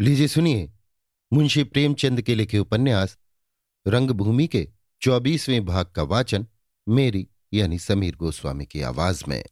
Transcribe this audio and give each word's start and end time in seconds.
लीजिए 0.00 0.28
सुनिए, 0.28 0.72
मुंशी 1.32 1.64
प्रेमचंद 1.64 2.22
के 2.22 2.34
लिखे 2.34 2.58
उपन्यास, 2.58 3.18
रंगभूमि 3.86 4.46
के 4.46 4.68
चौबीसवें 5.00 5.64
भाग 5.64 5.86
का 5.86 6.02
वाचन, 6.02 6.46
मेरी 6.88 7.28
यानी 7.52 7.78
समीर 7.78 8.16
गोस्वामी 8.16 8.66
की 8.66 8.80
आवाज़ 8.80 9.24
में। 9.28 9.44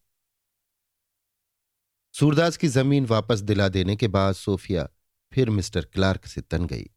सूरदास 2.15 2.57
की 2.57 2.69
ज़मीन 2.69 3.07
वापस 3.07 3.41
दिला 3.41 3.69
देने 3.69 3.97
के 3.97 4.09
बाद 4.09 4.35
सोफिया 4.35 4.89
फिर 5.33 5.51
मिस्टर 5.51 5.85
क्लार्क 5.85 6.27
से 6.27 6.41
तन 6.41 6.67
गई। 6.67 6.91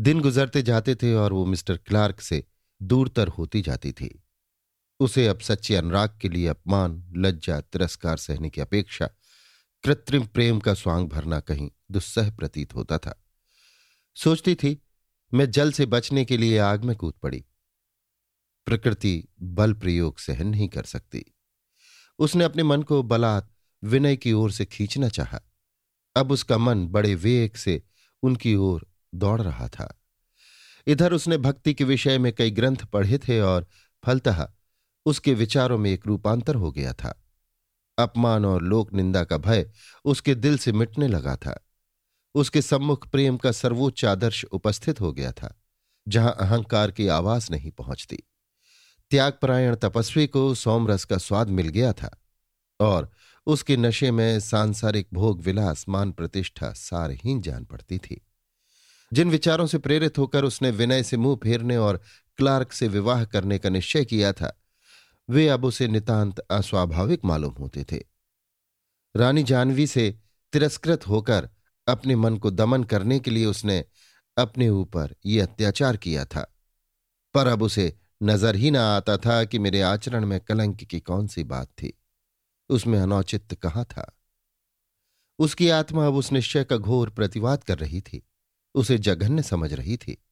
दिन 0.00 0.20
गुजरते 0.20 0.62
जाते 0.62 0.94
थे 0.94 1.14
और 1.14 1.32
वो 1.32 1.46
मिस्टर 1.46 1.76
क्लार्क 1.76 2.20
से 2.20 2.44
दूरतर 2.82 3.28
होती 3.28 3.62
जाती 3.62 3.92
थी। 3.92 4.24
उसे 5.00 5.26
अब 5.26 5.40
सच्चे 5.40 5.76
अनुराग 5.76 6.18
के 6.22 6.28
लिए 6.28 6.46
अपमान, 6.46 7.12
लज्जा, 7.16 7.60
तिरस्कार 7.60 8.16
सहने 8.16 8.50
की 8.50 8.60
अपेक्षा 8.60 9.10
कृत्रिम 9.82 10.26
प्रेम 10.26 10.60
का 10.60 10.74
स्वांग 10.74 11.08
भरना 11.08 11.40
कहीं 11.40 11.70
दुस्सह 11.92 12.30
प्रतीत 12.30 12.74
होता 12.74 12.98
था। 12.98 13.24
सोचती 14.16 14.54
थी, 14.54 14.82
मैं 15.34 15.50
जल 15.50 15.72
से 15.72 15.86
बचने 15.86 16.24
के 16.24 16.36
लिए 16.36 16.58
आग 16.58 16.84
में 16.84 16.96
कूद 16.96 17.14
पड़ी। 17.14 17.44
प्रकृति 18.66 19.28
बल 19.42 19.72
प्रयोग 19.72 20.18
सहन 20.18 20.46
नहीं 20.46 20.68
कर 20.68 20.82
सकती। 20.82 21.24
उसने 22.18 22.44
अपने 22.44 22.62
मन 22.62 22.82
को 22.82 23.02
बलात् 23.02 23.52
विनय 23.84 24.16
की 24.16 24.32
ओर 24.32 24.50
से 24.50 24.64
खींचना 24.64 25.08
चाहा। 25.08 25.40
अब 26.16 26.32
उसका 26.32 26.58
मन 26.58 26.88
बड़े 26.88 27.14
वेग 27.14 27.54
से 27.54 27.82
उनकी 28.22 28.54
ओर 28.54 28.86
दौड़ 29.14 29.42
रहा 29.42 29.68
था। 29.68 30.02
इधर 30.86 31.12
उसने 31.12 31.36
भक्ति 31.36 31.74
के 31.74 31.84
विषय 31.84 32.18
में 32.18 32.32
कई 32.32 32.50
ग्रंथ 32.50 32.76
पढ़े 32.76 33.18
थे 33.18 33.40
और 33.40 33.66
फलतः 34.06 34.48
उसके 35.06 35.34
विचारों 35.34 35.78
में 35.78 35.90
एक 35.90 36.06
रूपांतर 36.06 36.54
हो 36.54 36.72
गया 36.72 36.92
था। 36.92 37.24
अपमान 37.98 38.44
और 38.44 38.62
लोक 38.62 38.92
निंदा 38.92 39.24
का 39.24 39.36
भय 39.36 39.72
उसके 40.04 40.34
दिल 40.34 40.58
से 40.58 40.72
मिटने 40.72 41.08
लगा 41.08 41.36
था। 41.36 41.68
उसके 42.34 42.62
सम्मुख 42.62 43.08
प्रेम 43.08 43.36
का 43.36 43.52
सर्वोच्च 43.52 44.04
आदर्श 44.04 44.44
उपस्थित 44.44 45.00
हो 45.00 45.12
गया 45.12 45.32
था, 45.32 45.60
जहाँ 46.08 46.36
अहंकार 46.40 46.90
की 46.90 47.06
आवाज़ 47.06 47.48
नहीं 47.50 47.70
पहुँचती। 47.70 48.18
त्यागपरायण 49.10 49.74
तपस्वी 49.74 50.26
को 50.26 50.54
सोमरस 50.54 51.04
का 51.04 51.18
स्वाद 51.18 51.48
मिल 51.48 51.68
गया 51.68 51.92
था 51.92 52.22
और 52.80 53.10
उसके 53.46 53.76
नशे 53.76 54.10
में 54.10 54.40
सांसारिक 54.40 55.08
भोग 55.14 55.40
विलास, 55.40 55.84
मान 55.88 56.12
प्रतिष्ठा, 56.12 56.72
सारहीन 56.72 57.42
जान 57.42 57.64
पड़ती 57.64 57.98
थी। 57.98 58.20
जिन 59.12 59.30
विचारों 59.30 59.66
से 59.66 59.78
प्रेरित 59.78 60.18
होकर 60.18 60.44
उसने 60.44 60.70
विनय 60.70 61.02
से 61.02 61.16
मुँह 61.16 61.36
फेरने 61.36 61.76
और 61.76 62.00
क्लार्क 62.36 62.72
से 62.72 62.88
विवाह 62.88 63.24
करने 63.24 63.58
का 63.58 63.68
निश्चय 63.68 64.04
किया 64.04 64.32
था, 64.32 64.62
वे 65.30 65.48
अब 65.48 65.64
उसे 65.64 65.88
नितांत 65.88 66.38
अस्वाभाविक 66.38 67.24
मालूम 67.24 67.54
होते 67.54 67.84
थे। 67.92 68.02
रानी 69.16 69.42
जानवी 69.42 69.86
से 69.86 70.18
तिरस्कृत 70.52 71.08
होकर 71.08 71.48
अपने 71.88 72.16
मन 72.16 72.36
को 72.36 72.50
दमन 72.50 72.84
करने 72.84 73.20
के 73.20 73.30
लिए 73.30 73.46
उसने 73.46 73.84
अपने 74.38 74.68
ऊपर 74.68 75.14
ये 75.26 75.40
अत्याचार 75.40 75.96
किया 75.96 76.24
था। 76.24 76.58
पर 77.34 77.46
अब 77.46 77.62
उसे 77.62 77.98
नज़र 78.22 78.56
ही 78.56 78.70
ना 78.70 78.96
आता 78.96 79.16
था 79.16 79.44
कि 79.44 79.58
मेरे 79.58 79.80
आचरण 79.80 80.26
में 80.26 80.40
कलंक 80.40 80.76
की 80.76 81.00
कौन 81.00 81.26
सी 81.26 81.44
बात 81.44 81.66
थी। 81.66 81.98
उसमें 82.68 82.98
अनौचित्य 83.00 83.56
कहाँ 83.56 83.84
था? 83.84 84.18
उसकी 85.38 85.68
आत्मा 85.68 86.06
अब 86.06 86.14
उस 86.14 86.32
निश्चय 86.32 86.64
का 86.64 86.76
घोर 86.76 87.10
प्रतिवाद 87.10 87.64
कर 87.64 87.78
रही 87.78 88.00
थी। 88.00 88.26
उसे 88.74 88.98
जघन्य 88.98 89.42
समझ 89.42 89.72
रही 89.72 89.96
थी। 89.96 90.24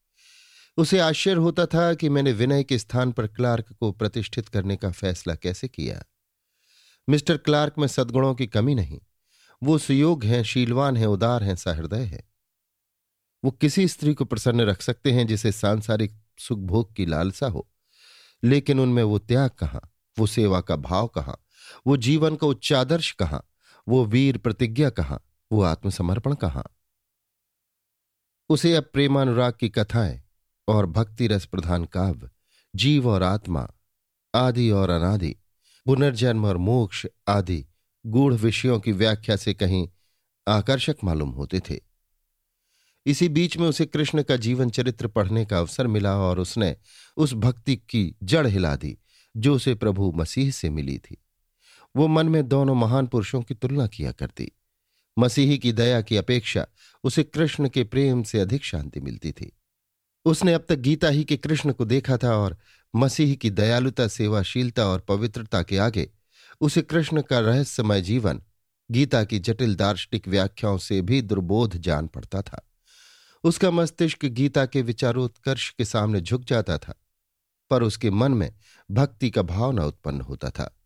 उसे 0.77 0.99
आश्चर्य 0.99 1.37
होता 1.37 1.67
था 1.67 1.95
कि 1.95 2.09
मैंने 2.09 2.33
विनय 2.33 2.65
के 2.65 2.79
स्थान 2.79 3.13
पर 3.13 3.27
क्लार्क 3.27 3.73
को 3.73 3.93
प्रतिष्ठित 3.93 4.49
करने 4.49 4.77
का 4.77 4.91
फैसला 4.91 5.35
कैसे 5.35 5.69
किया। 5.69 6.05
मिस्टर 7.09 7.37
क्लार्क 7.37 7.75
में 7.79 7.87
सद्गुणों 7.87 8.35
की 8.35 8.47
कमी 8.47 8.75
नहीं। 8.75 9.01
वो 9.63 9.79
सुयोग 9.79 10.25
हैं, 10.25 10.43
शीलवान 10.43 10.97
हैं, 10.97 11.07
उदार 11.07 11.43
हैं, 11.43 11.57
सहृदय 11.57 12.03
है। 12.03 12.31
वो 13.45 13.51
किसी 13.51 13.89
स्त्री 13.89 14.15
को 14.15 14.25
प्रसन्न 14.25 14.61
रख 14.61 14.83
सकते 14.83 15.13
हैं 15.13 15.27
जिसे 15.27 15.53
सांसारिक 15.53 16.21
सुख 16.39 16.59
भोग 16.59 16.95
की 16.95 17.07
लालसा 17.07 17.47
हो। 17.47 17.69
लेकिन 18.45 18.81
उनमें 18.81 19.03
वो 19.03 19.19
त्याग 19.19 19.51
कहाँ? 19.51 19.93
वो 20.19 20.27
सेवा 20.27 20.61
का 20.61 20.77
भाव 20.77 21.07
कहाँ? 21.07 21.45
वो 21.87 21.97
जीवन 21.97 22.37
का 22.37 22.47
उच्चादर्श 22.47 23.13
कहाँ? 23.13 23.51
वो 23.89 24.05
वीर 24.05 24.39
प्रतिज्ञा 24.39 24.91
कहाँ? 24.91 25.25
वो 25.53 25.63
आत्मसमर्पण 25.63 26.35
कहाँ? 26.35 26.65
उसे 28.49 28.75
अब 28.75 28.91
प्रेमानुराग 28.93 29.53
की 29.61 29.69
कथाएँ 29.69 30.23
और 30.69 30.87
भक्ति 30.87 31.27
रस 31.27 31.45
प्रधान 31.45 31.85
काव्य, 31.85 32.31
जीव 32.77 33.09
और 33.09 33.23
आत्मा, 33.23 33.71
आदि 34.35 34.71
और 34.71 34.91
अनादि, 34.91 35.37
पुनर्जन्म 35.87 36.45
और 36.45 36.57
मोक्ष 36.57 37.07
आदि 37.29 37.67
गूढ़ 38.07 38.35
विषयों 38.35 38.81
की 38.81 38.93
व्याख्या 38.93 39.37
से 39.37 39.55
कहीं 39.55 39.89
आकर्षक 40.49 40.97
मालूम 41.05 41.31
होते 41.31 41.61
थे। 41.61 41.81
इसी 43.07 43.29
बीच 43.29 43.57
में 43.57 43.69
उसे 43.69 43.87
कृष्ण 43.87 44.23
का 44.23 44.37
जीवन 44.37 44.71
चरित्र 44.71 45.07
पढ़ने 45.07 45.45
का 45.45 45.59
अवसर 45.59 45.87
मिला 45.87 46.17
और 46.17 46.39
उसने 46.39 46.77
उस 47.17 47.35
भक्ति 47.35 47.77
की 47.77 48.17
जड़ 48.23 48.47
हिला 48.47 48.77
दी, 48.77 48.99
जो 49.37 49.55
उसे 49.55 49.75
प्रभु 49.75 50.13
मसीह 50.17 50.51
से 50.51 50.71
मिली 50.71 50.99
थी। 50.99 51.25
वो 51.97 52.09
मन 52.09 52.29
में 52.29 52.49
दोनों 52.49 52.75
महान 52.75 53.07
पुरुषों 53.07 53.43
की 53.43 53.55
तुलना 53.55 53.87
किया 53.87 54.13
करती। 54.13 54.53
मसीही 55.19 55.59
की 55.59 55.73
दया 55.73 56.01
की 56.01 56.17
अपेक्षा 56.17 56.67
उसे 57.05 57.23
कृष्ण 57.23 57.69
के 57.69 57.85
प्रेम 57.85 58.23
से 58.23 58.41
अधिक 58.41 58.65
शांति 58.65 59.01
मिलती 59.01 59.33
थी। 59.33 59.57
उसने 60.25 60.53
अब 60.53 60.67
तक 60.69 60.77
गीता 60.77 61.09
ही 61.09 61.25
के 61.25 61.37
कृष्ण 61.37 61.73
को 61.73 61.85
देखा 61.85 62.17
था 62.17 62.37
और 62.37 62.57
मसीह 62.97 63.35
की 63.35 63.51
दयालुता, 63.51 64.09
सेवाशीलता 64.09 64.87
और 64.87 65.01
पवित्रता 65.01 65.63
के 65.63 65.79
आगे 65.79 66.11
उसे 66.61 66.83
कृष्ण 66.83 67.23
का 67.23 67.39
रहस्यमय 67.39 68.03
जीवन, 68.03 68.43
गीता 68.91 69.25
की 69.25 69.39
जटिल 69.39 69.75
दार्शनिक 69.75 70.29
व्याख्याओं 70.29 70.79
से 70.79 71.03
भी 71.03 71.23
दुर्बोध 71.23 71.77
जान 71.77 72.07
पड़ता 72.07 72.43
था। 72.43 72.69
उसका 73.45 73.71
मस्तिष्क 73.71 74.25
गीता 74.25 74.67
के 74.67 74.83
विचारोत्कर्ष 74.83 75.71
के 75.71 75.85
सामने 75.85 76.21
झुक 76.21 76.45
जाता 76.45 76.79
था, 76.79 76.95
पर 77.71 77.83
उसके 77.83 78.11
मन 78.11 78.33
में 78.33 78.55
भक्ति 78.91 79.31
का 79.31 79.43
भाव 79.43 79.73
न 79.73 79.79
उत्पन्न 79.79 80.21
होता 80.21 80.51
था। 80.51 80.77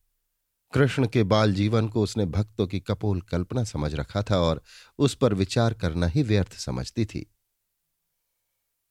कृष्ण 0.75 1.07
के 1.07 1.23
बाल 1.23 1.55
जीवन 1.55 1.89
को 1.89 2.03
उसने 2.03 2.27
भक्तों 2.27 2.67
की 2.67 2.81
कपोल 2.81 3.21
कल्पना 3.21 3.65
समझ 3.65 3.95
रखा 3.95 4.23
था 4.23 4.39
और 4.39 4.63
उस 4.99 5.15
पर 5.15 5.34
विचार 5.34 5.75
करना 5.75 6.07
ही 6.07 6.23
व्यर्थ 6.23 6.53
समझती 6.53 7.05
थी। 7.05 7.34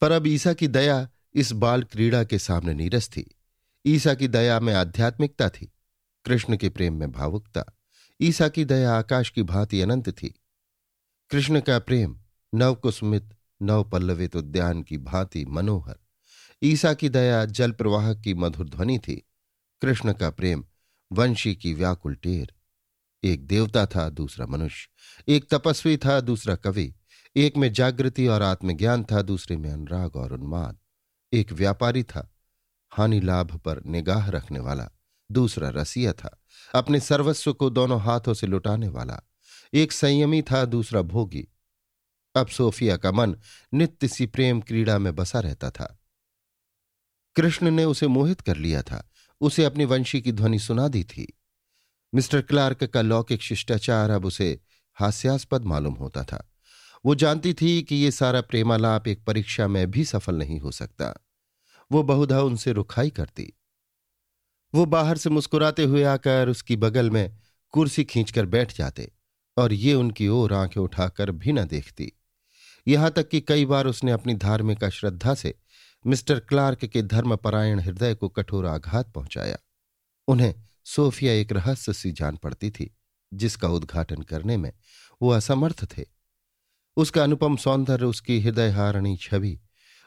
पर 0.01 0.11
अब 0.11 0.27
ईसा 0.27 0.53
की 0.53 0.67
दया 0.67 1.09
इस 1.33 1.51
बाल 1.51 1.83
क्रीड़ा 1.83 2.23
के 2.23 2.39
सामने 2.39 2.73
नीरस 2.73 3.09
थी। 3.09 3.35
ईसा 3.85 4.13
की 4.13 4.27
दया 4.27 4.59
में 4.59 4.73
आध्यात्मिकता 4.73 5.49
थी 5.49 5.72
कृष्ण 6.25 6.57
के 6.57 6.69
प्रेम 6.69 6.93
में 6.93 7.11
भावुकता। 7.11 7.63
ईसा 8.21 8.47
की 8.47 8.65
दया 8.65 8.93
आकाश 8.93 9.29
की 9.29 9.43
भांति 9.43 9.81
अनंत 9.81 10.09
थी। 10.09 10.41
कृष्ण 11.29 11.59
का 11.59 11.79
प्रेम 11.79 12.19
नवकुस्मित 12.55 13.35
नव 13.61 13.89
पल्लवित 13.89 14.35
उद्यान 14.35 14.83
की 14.83 14.97
भांति 14.97 15.45
मनोहर। 15.45 15.95
ईसा 16.63 16.93
की 16.93 17.09
दया 17.09 17.45
जल 17.45 17.71
प्रवाह 17.71 18.13
की 18.13 18.33
मधुर 18.33 18.69
ध्वनि 18.69 18.99
थी। 18.99 19.27
कृष्ण 19.81 20.13
का 20.13 20.29
प्रेम 20.29 20.65
वंशी 21.11 21.55
की 21.55 21.73
व्याकुल 21.73 22.15
टेर। 22.15 22.53
एक 23.23 23.47
देवता 23.47 23.85
था, 23.85 24.09
दूसरा 24.09 24.45
मनुष्य। 24.45 24.89
एक 25.27 25.49
तपस्वी 25.49 25.97
था, 25.97 26.21
दूसरा 26.21 26.55
कवि। 26.55 26.93
एक 27.35 27.57
में 27.57 27.73
जागृति 27.73 28.27
और 28.27 28.41
आत्मज्ञान 28.41 29.03
था, 29.03 29.21
दूसरे 29.21 29.57
में 29.57 29.71
अनुराग 29.71 30.15
और 30.15 30.33
उन्माद। 30.33 30.77
एक 31.33 31.51
व्यापारी 31.51 32.03
था, 32.03 32.33
हानि 32.89 33.19
लाभ 33.19 33.57
पर 33.57 33.83
निगाह 33.85 34.29
रखने 34.29 34.59
वाला। 34.59 34.89
दूसरा 35.33 35.69
रसिया 35.69 36.13
था। 36.13 36.43
अपने 36.75 36.99
सर्वस्व 36.99 37.53
को 37.53 37.69
दोनों 37.69 38.01
हाथों 38.01 38.33
से 38.33 38.47
लुटाने 38.47 38.87
वाला। 38.87 39.21
एक 39.73 39.91
संयमी 39.91 40.41
था, 40.41 40.65
दूसरा 40.65 41.01
भोगी। 41.01 41.47
अब 42.35 42.47
सोफिया 42.47 42.97
का 42.97 43.11
मन 43.11 43.35
नित्य 43.73 44.07
सी 44.07 44.25
प्रेम 44.25 44.61
क्रीड़ा 44.61 44.97
में 44.97 45.15
बसा 45.15 45.39
रहता 45.39 45.71
था। 45.71 45.99
कृष्ण 47.35 47.71
ने 47.71 47.85
उसे 47.85 48.07
मोहित 48.07 48.41
कर 48.41 48.57
लिया 48.57 48.81
था। 48.81 49.11
उसे 49.41 49.63
अपनी 49.63 49.85
वंशी 49.85 50.21
की 50.21 50.31
ध्वनि 50.31 50.59
सुना 50.59 50.87
दी 50.87 51.03
थी। 51.03 51.39
मिस्टर 52.15 52.41
क्लार्क 52.41 52.83
का 52.83 53.01
लौकिक 53.01 53.41
शिष्टाचार 53.41 54.09
अब 54.09 54.25
उसे 54.25 54.59
हास्यास्पद 54.93 55.61
मालूम 55.61 55.93
होता 55.93 56.23
था। 56.23 56.49
वो 57.05 57.15
जानती 57.15 57.53
थी 57.53 57.81
कि 57.81 57.95
ये 57.95 58.11
सारा 58.11 58.41
प्रेमालाप 58.41 59.07
एक 59.07 59.25
परीक्षा 59.25 59.67
में 59.67 59.91
भी 59.91 60.05
सफल 60.05 60.35
नहीं 60.35 60.59
हो 60.59 60.71
सकता। 60.71 61.25
वो 61.91 62.03
बहुधा 62.03 62.41
उनसे 62.41 62.71
रुखाई 62.71 63.09
करती। 63.09 63.53
वो 64.75 64.85
बाहर 64.85 65.17
से 65.17 65.29
मुस्कुराते 65.29 65.83
हुए 65.83 66.03
आकर 66.03 66.49
उसकी 66.49 66.75
बगल 66.75 67.09
में 67.09 67.37
कुर्सी 67.71 68.03
खींचकर 68.03 68.45
बैठ 68.45 68.77
जाते 68.77 69.11
और 69.57 69.73
ये 69.73 69.93
उनकी 69.93 70.27
ओर 70.27 70.53
आँखें 70.53 70.81
उठाकर 70.81 71.31
भी 71.31 71.51
न 71.51 71.65
देखती। 71.65 72.11
यहाँ 72.87 73.11
तक 73.11 73.29
कि 73.29 73.41
कई 73.41 73.65
बार 73.65 73.87
उसने 73.87 74.11
अपनी 74.11 74.33
धार्मिक 74.33 74.83
अश्रद्धा 74.83 75.33
से 75.33 75.55
मिस्टर 76.05 76.39
क्लार्क 76.39 76.85
के 76.85 77.01
धर्मपरायण 77.01 77.79
हृदय 77.79 78.15
को 78.15 78.29
कठोर 78.29 78.65
आघात 78.65 79.13
पहुँचाया। 79.13 79.57
उन्हें 80.27 80.55
सोफिया 80.85 81.33
एक 81.33 81.51
रहस्य 81.51 81.93
सी 81.93 82.11
जान 82.11 82.35
पड़ती 82.35 82.71
थी, 82.71 82.97
जिसका 83.33 83.67
उद्घाटन 83.67 84.21
करने 84.21 84.57
में 84.57 84.73
वो 85.21 85.29
असमर्थ 85.29 85.97
थे। 85.97 86.05
उसका 86.97 87.23
अनुपम 87.23 87.55
सौंदर्य, 87.55 88.05
उसकी 88.05 88.41
हृदयहारणी 88.41 89.17
छवि, 89.17 89.59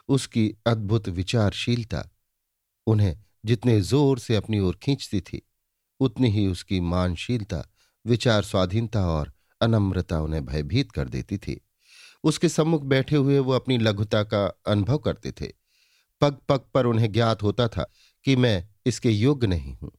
उसकी 0.08 0.54
अद्भुत 0.66 1.08
विचारशीलता, 1.08 2.10
उन्हें 2.86 3.22
जितने 3.46 3.80
ज़ोर 3.80 4.18
से 4.18 4.36
अपनी 4.36 4.58
ओर 4.58 4.78
खींचती 4.82 5.20
थी, 5.20 5.42
उतनी 6.00 6.30
ही 6.30 6.46
उसकी 6.46 6.80
मानशीलता, 6.80 7.72
विचार 8.06 8.42
स्वाधीनता 8.42 9.06
और 9.06 9.32
अनम्रता 9.60 10.20
उन्हें 10.20 10.44
भयभीत 10.46 10.92
कर 10.92 11.08
देती 11.08 11.38
थी। 11.38 11.60
उसके 12.24 12.48
सम्मुख 12.48 12.82
बैठे 12.82 13.16
हुए 13.16 13.38
वो 13.38 13.52
अपनी 13.52 13.78
लघुता 13.78 14.22
का 14.22 14.46
अनुभव 14.66 14.98
करते 14.98 15.32
थे। 15.32 15.46
पग 16.20 16.36
पग 16.48 16.60
पर 16.74 16.86
उन्हें 16.86 17.12
ज्ञात 17.12 17.42
होता 17.42 17.68
था 17.68 17.92
कि 18.24 18.36
मैं 18.36 18.68
इसके 18.86 19.10
योग्य 19.10 19.46
नहीं 19.46 19.74
हूँ। 19.74 19.92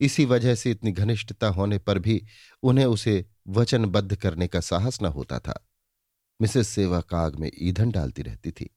इसी 0.00 0.24
वजह 0.24 0.54
से 0.54 0.70
इतनी 0.70 0.92
घनिष्ठता 0.92 1.48
होने 1.48 1.78
पर 1.78 1.98
भी 1.98 2.26
उन्हें 2.62 2.86
उसे 2.86 3.24
वचनबद्ध 3.48 4.16
करने 4.16 4.46
का 4.46 4.60
साहस 4.60 5.02
न 5.02 5.06
होता 5.06 5.38
था। 5.38 5.68
मिसेस 6.40 6.68
सेवा 6.68 7.00
काग 7.00 7.36
में 7.36 7.50
ईंधन 7.58 7.90
डालती 7.90 8.22
रहती 8.22 8.50
थी। 8.50 8.70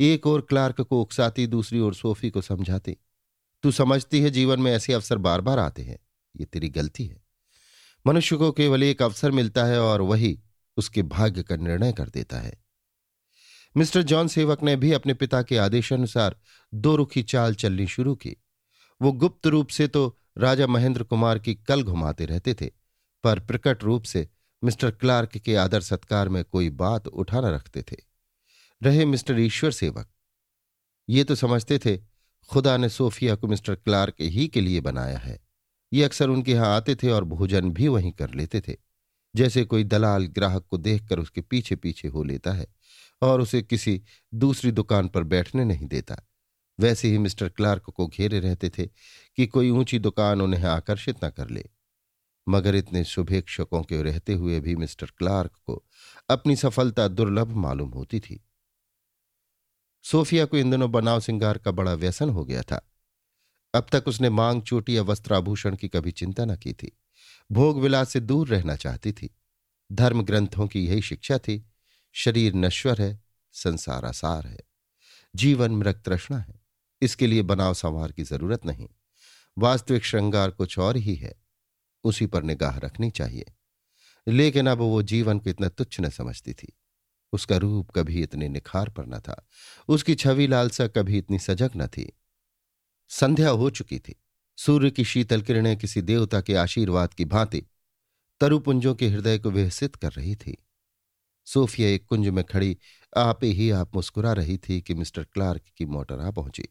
एक 0.00 0.26
और 0.26 0.40
क्लार्क 0.40 0.80
को 0.80 1.02
उकसाती, 1.02 1.46
दूसरी 1.46 1.80
ओर 1.80 1.94
सोफी 1.94 2.30
को 2.30 2.40
समझाती। 2.40 2.96
तू 3.62 3.70
समझती 3.70 4.20
है 4.20 4.30
जीवन 4.30 4.60
में 4.60 4.72
ऐसे 4.72 4.92
अवसर 4.92 5.16
बार 5.16 5.40
बार 5.40 5.58
आते 5.58 5.82
हैं। 5.82 5.98
ये 6.36 6.44
तेरी 6.44 6.68
गलती 6.68 7.06
है। 7.06 7.22
मनुष्य 8.06 8.36
को 8.36 8.52
केवल 8.52 8.82
एक 8.82 9.02
अवसर 9.02 9.30
मिलता 9.30 9.64
है 9.64 9.80
और 9.80 10.00
वही 10.00 10.40
उसके 10.76 11.02
भाग्य 11.02 11.42
का 11.42 11.56
निर्णय 11.56 11.92
कर 11.92 12.08
देता 12.08 12.38
है। 12.38 12.64
मिस्टर 13.76 14.02
जॉन 14.02 14.28
सेवक 14.28 14.62
ने 14.62 14.76
भी 14.76 14.92
अपने 14.92 15.14
पिता 15.14 15.42
के 15.42 15.56
आदेशानुसार 15.56 16.36
दो 16.74 16.96
रुखी 16.96 17.22
चाल 17.22 17.54
चलनी 17.54 17.86
शुरू 17.86 18.14
की। 18.14 18.36
वो 19.02 19.12
गुप्त 19.12 19.46
रूप 19.46 19.68
से 19.68 19.88
तो 19.88 20.18
राजा 20.38 20.66
महेंद्र 20.66 21.02
कुमार 21.02 21.38
की 21.38 21.54
कल 21.54 21.82
घुमाते 21.82 22.26
रहते 22.26 22.54
थे, 22.54 22.70
पर 23.24 23.40
प्रकट 23.40 23.84
रूप 23.84 24.02
से 24.02 24.28
मिस्टर 24.64 24.90
क्लार्क 24.90 25.38
के 25.38 25.56
आदर 25.56 25.80
सत्कार 25.80 26.28
में 26.28 26.44
कोई 26.44 26.70
बात 26.70 27.06
उठा 27.06 27.40
न 27.40 27.44
रखते 27.44 27.82
थे। 27.82 27.96
रहे 28.82 29.04
मिस्टर 29.04 29.38
ईश्वर 29.38 29.70
सेवक। 29.70 30.08
ये 31.08 31.24
तो 31.24 31.34
समझते 31.34 31.78
थे 31.78 32.09
खुदा 32.48 32.76
ने 32.76 32.88
सोफिया 32.88 33.34
को 33.34 33.48
मिस्टर 33.48 33.74
क्लार्क 33.74 34.14
ही 34.20 34.48
के 34.48 34.60
लिए 34.60 34.80
बनाया 34.80 35.18
है। 35.18 35.40
ये 35.92 36.04
अक्सर 36.04 36.28
उनके 36.28 36.52
यहाँ 36.52 36.76
आते 36.76 36.94
थे 36.94 37.10
और 37.10 37.24
भोजन 37.24 37.70
भी 37.70 37.88
वहीं 37.88 38.12
कर 38.12 38.34
लेते 38.34 38.60
थे। 38.60 38.76
जैसे 39.36 39.64
कोई 39.64 39.84
दलाल 39.84 40.26
ग्राहक 40.26 40.66
को 40.70 40.78
देखकर 40.78 41.18
उसके 41.18 41.40
पीछे 41.40 41.76
पीछे 41.76 42.08
हो 42.08 42.24
लेता 42.24 42.52
है 42.52 42.66
और 43.22 43.40
उसे 43.40 43.62
किसी 43.62 44.02
दूसरी 44.34 44.70
दुकान 44.70 45.08
पर 45.08 45.22
बैठने 45.22 45.64
नहीं 45.64 45.86
देता। 45.86 46.26
वैसे 46.80 47.08
ही 47.08 47.18
मिस्टर 47.18 47.48
क्लार्क 47.48 47.82
को 47.82 48.06
घेरे 48.06 48.40
रहते 48.40 48.68
थे 48.68 48.86
कि 49.36 49.46
कोई 49.46 49.70
ऊँची 49.70 49.98
दुकान 49.98 50.40
उन्हें 50.40 50.64
आकर्षित 50.64 51.24
न 51.24 51.30
कर 51.30 51.50
ले। 51.50 51.64
मगर 52.48 52.74
इतने 52.74 53.04
शुभेक्षकों 53.04 53.82
के 53.82 54.02
रहते 54.02 54.32
हुए 54.32 54.60
भी 54.60 54.76
मिस्टर 54.76 55.06
क्लार्क 55.06 55.52
को 55.66 55.84
अपनी 56.30 56.56
सफलता 56.56 57.08
दुर्लभ 57.08 57.48
मालूम 57.48 57.90
होती 57.90 58.20
थी। 58.20 58.44
सोफिया 60.02 60.44
को 60.44 60.56
इन 60.56 60.70
दिनों 60.70 60.92
बनाव 60.92 61.20
सिंगार 61.20 61.58
का 61.58 61.70
बड़ा 61.70 61.94
व्यसन 61.94 62.30
हो 62.30 62.44
गया 62.44 62.62
था। 62.62 62.90
अब 63.74 63.86
तक 63.92 64.04
उसने 64.08 64.30
मांग, 64.30 64.62
चोटी 64.62 64.96
या 64.96 65.02
वस्त्राभूषण 65.02 65.76
की 65.76 65.88
कभी 65.88 66.12
चिंता 66.12 66.44
न 66.44 66.56
की 66.56 66.72
थी। 66.72 66.98
भोग 67.52 67.80
विलास 67.80 68.10
से 68.10 68.20
दूर 68.20 68.48
रहना 68.48 68.76
चाहती 68.76 69.12
थी। 69.12 69.36
धर्म 69.92 70.22
ग्रंथों 70.22 70.66
की 70.66 70.86
यही 70.86 71.02
शिक्षा 71.02 71.38
थी, 71.38 71.70
शरीर 72.12 72.54
नश्वर 72.54 73.02
है, 73.02 73.20
संसार 73.52 74.04
आसार 74.04 74.46
है। 74.46 74.60
जीवन 75.36 75.70
मृग 75.72 75.94
तृष्णा 75.94 76.38
है, 76.38 76.60
इसके 77.02 77.26
लिए 77.26 77.42
बनाव 77.42 77.74
संवार 77.74 78.12
की 78.12 78.22
ज़रूरत 78.22 78.66
नहीं। 78.66 78.88
वास्तविक 79.58 80.04
श्रृंगार 80.04 80.50
कुछ 80.50 80.78
और 80.78 80.96
ही 80.96 81.14
है, 81.14 81.34
उसी 82.04 82.26
पर 82.26 82.42
निगाह 82.42 82.78
रखनी 82.78 83.10
चाहिए। 83.10 83.44
लेकिन 84.28 84.66
अब 84.66 84.78
वो 84.78 85.02
जीवन 85.02 85.38
को 85.38 85.50
इतना 85.50 85.68
तुच्छ 85.68 86.00
न 86.00 86.08
समझती 86.08 86.52
थी। 86.52 86.79
उसका 87.32 87.56
रूप 87.56 87.90
कभी 87.90 88.22
इतने 88.22 88.48
निखार 88.48 88.88
पर 88.88 89.06
न 89.06 89.18
था। 89.18 89.48
उसकी 89.88 90.14
छवि 90.14 90.46
लालसा 90.46 90.88
कभी 90.88 91.18
इतनी 91.18 91.38
सजग 91.38 91.70
न 91.76 91.86
थी। 91.86 92.12
संध्या 93.08 93.50
हो 93.50 93.70
चुकी 93.70 93.98
थी। 93.98 94.22
सूर्य 94.56 94.90
की 94.90 95.04
शीतल 95.04 95.42
किरणें 95.42 95.76
किसी 95.76 96.02
देवता 96.02 96.40
के 96.40 96.54
आशीर्वाद 96.54 97.14
की 97.14 97.24
भांति 97.24 97.66
तरुपुंजों 98.40 98.94
के 98.94 99.08
हृदय 99.08 99.38
को 99.38 99.50
विहसित 99.50 99.96
कर 99.96 100.12
रही 100.12 100.36
थी। 100.36 100.66
सोफिया 101.44 101.88
एक 101.88 102.06
कुंज 102.06 102.28
में 102.28 102.44
खड़ी 102.44 102.78
आप 103.16 103.44
ही 103.44 103.70
आप 103.70 103.96
मुस्कुरा 103.96 104.32
रही 104.32 104.58
थी 104.58 104.80
कि 104.80 104.94
मिस्टर 104.94 105.24
क्लार्क 105.24 105.62
की 105.76 105.84
मोटर 105.84 106.20
आ 106.20 106.30
पहुँची। 106.30 106.64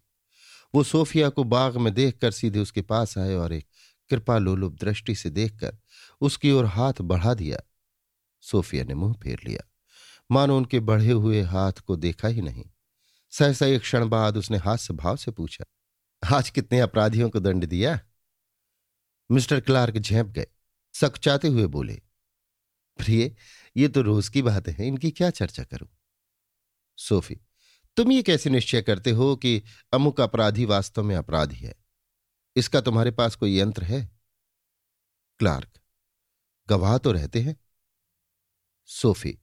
वो 0.76 0.84
सोफिया 0.84 1.30
को 1.30 1.44
बाग 1.44 1.78
में 1.78 1.94
देखकर 1.94 2.32
सीधे 2.32 2.60
उसके 2.60 2.82
पास 2.82 3.18
आए 3.18 3.36
और 3.36 3.54
एक 3.54 3.68
कृपा 4.10 4.38
लोलुप 4.38 4.74
दृष्टि 4.74 5.16
से 5.16 5.30
देखकर 5.30 5.78
उसकी 6.22 6.52
ओर 6.52 6.66
हाथ 6.66 6.94
बढ़ा 7.02 7.34
दिया। 7.34 7.60
सोफिया 8.42 8.84
ने 8.84 8.94
मुँह 8.94 9.14
फेर 9.14 9.40
लिया। 9.46 9.69
मानो 10.32 10.58
उनके 10.58 10.80
बढ़े 10.80 11.12
हुए 11.12 11.42
हाथ 11.42 11.80
को 11.80 11.96
देखा 11.96 12.28
ही 12.28 12.42
नहीं। 12.42 12.66
सहसा 13.34 13.66
एक 13.66 13.82
क्षण 13.82 14.08
बाद 14.10 14.38
उसने 14.38 14.58
हास्य 14.58 14.94
भाव 14.94 15.16
से 15.16 15.32
पूछा, 15.32 15.66
आज 16.24 16.50
कितने 16.50 16.80
अपराधियों 16.80 17.30
को 17.30 17.40
दंड 17.40 17.66
दिया? 17.66 18.00
मिस्टर 19.30 19.62
क्लार्क 19.62 19.98
झेप 19.98 20.26
गए, 20.26 20.48
सकचाते 20.94 21.48
हुए 21.48 21.66
बोले, 21.68 22.02
प्रिय, 23.00 23.36
ये 23.78 23.88
तो 23.88 24.02
रोज 24.02 24.30
की 24.30 24.42
बात 24.42 24.68
है, 24.68 24.88
इनकी 24.88 25.12
क्या 25.12 25.30
चर्चा 25.30 25.64
करूँ? 25.64 25.88
सोफी, 26.98 27.40
तुम 27.98 28.12
ये 28.12 28.24
कैसे 28.24 28.50
निश्चय 28.50 28.82
करते 28.82 29.12
हो 29.12 29.36
कि 29.36 29.62
अमुक 29.94 30.22
अपराधी 30.22 30.66
वास्तव 30.66 31.04
में 31.04 31.16
अपराधी 31.16 31.56
है? 31.56 31.76
इसका 32.56 32.82
तुम्हारे 32.82 33.12
पास 33.12 33.36
कोई 33.36 33.60
यंत्र 33.60 33.84
है? 33.84 34.10
क्लार्क, 35.40 35.80
गवाह 36.70 36.98
तो 36.98 37.12
रहते 37.12 37.42
हैं। 37.42 37.56
सोफी 38.90 39.38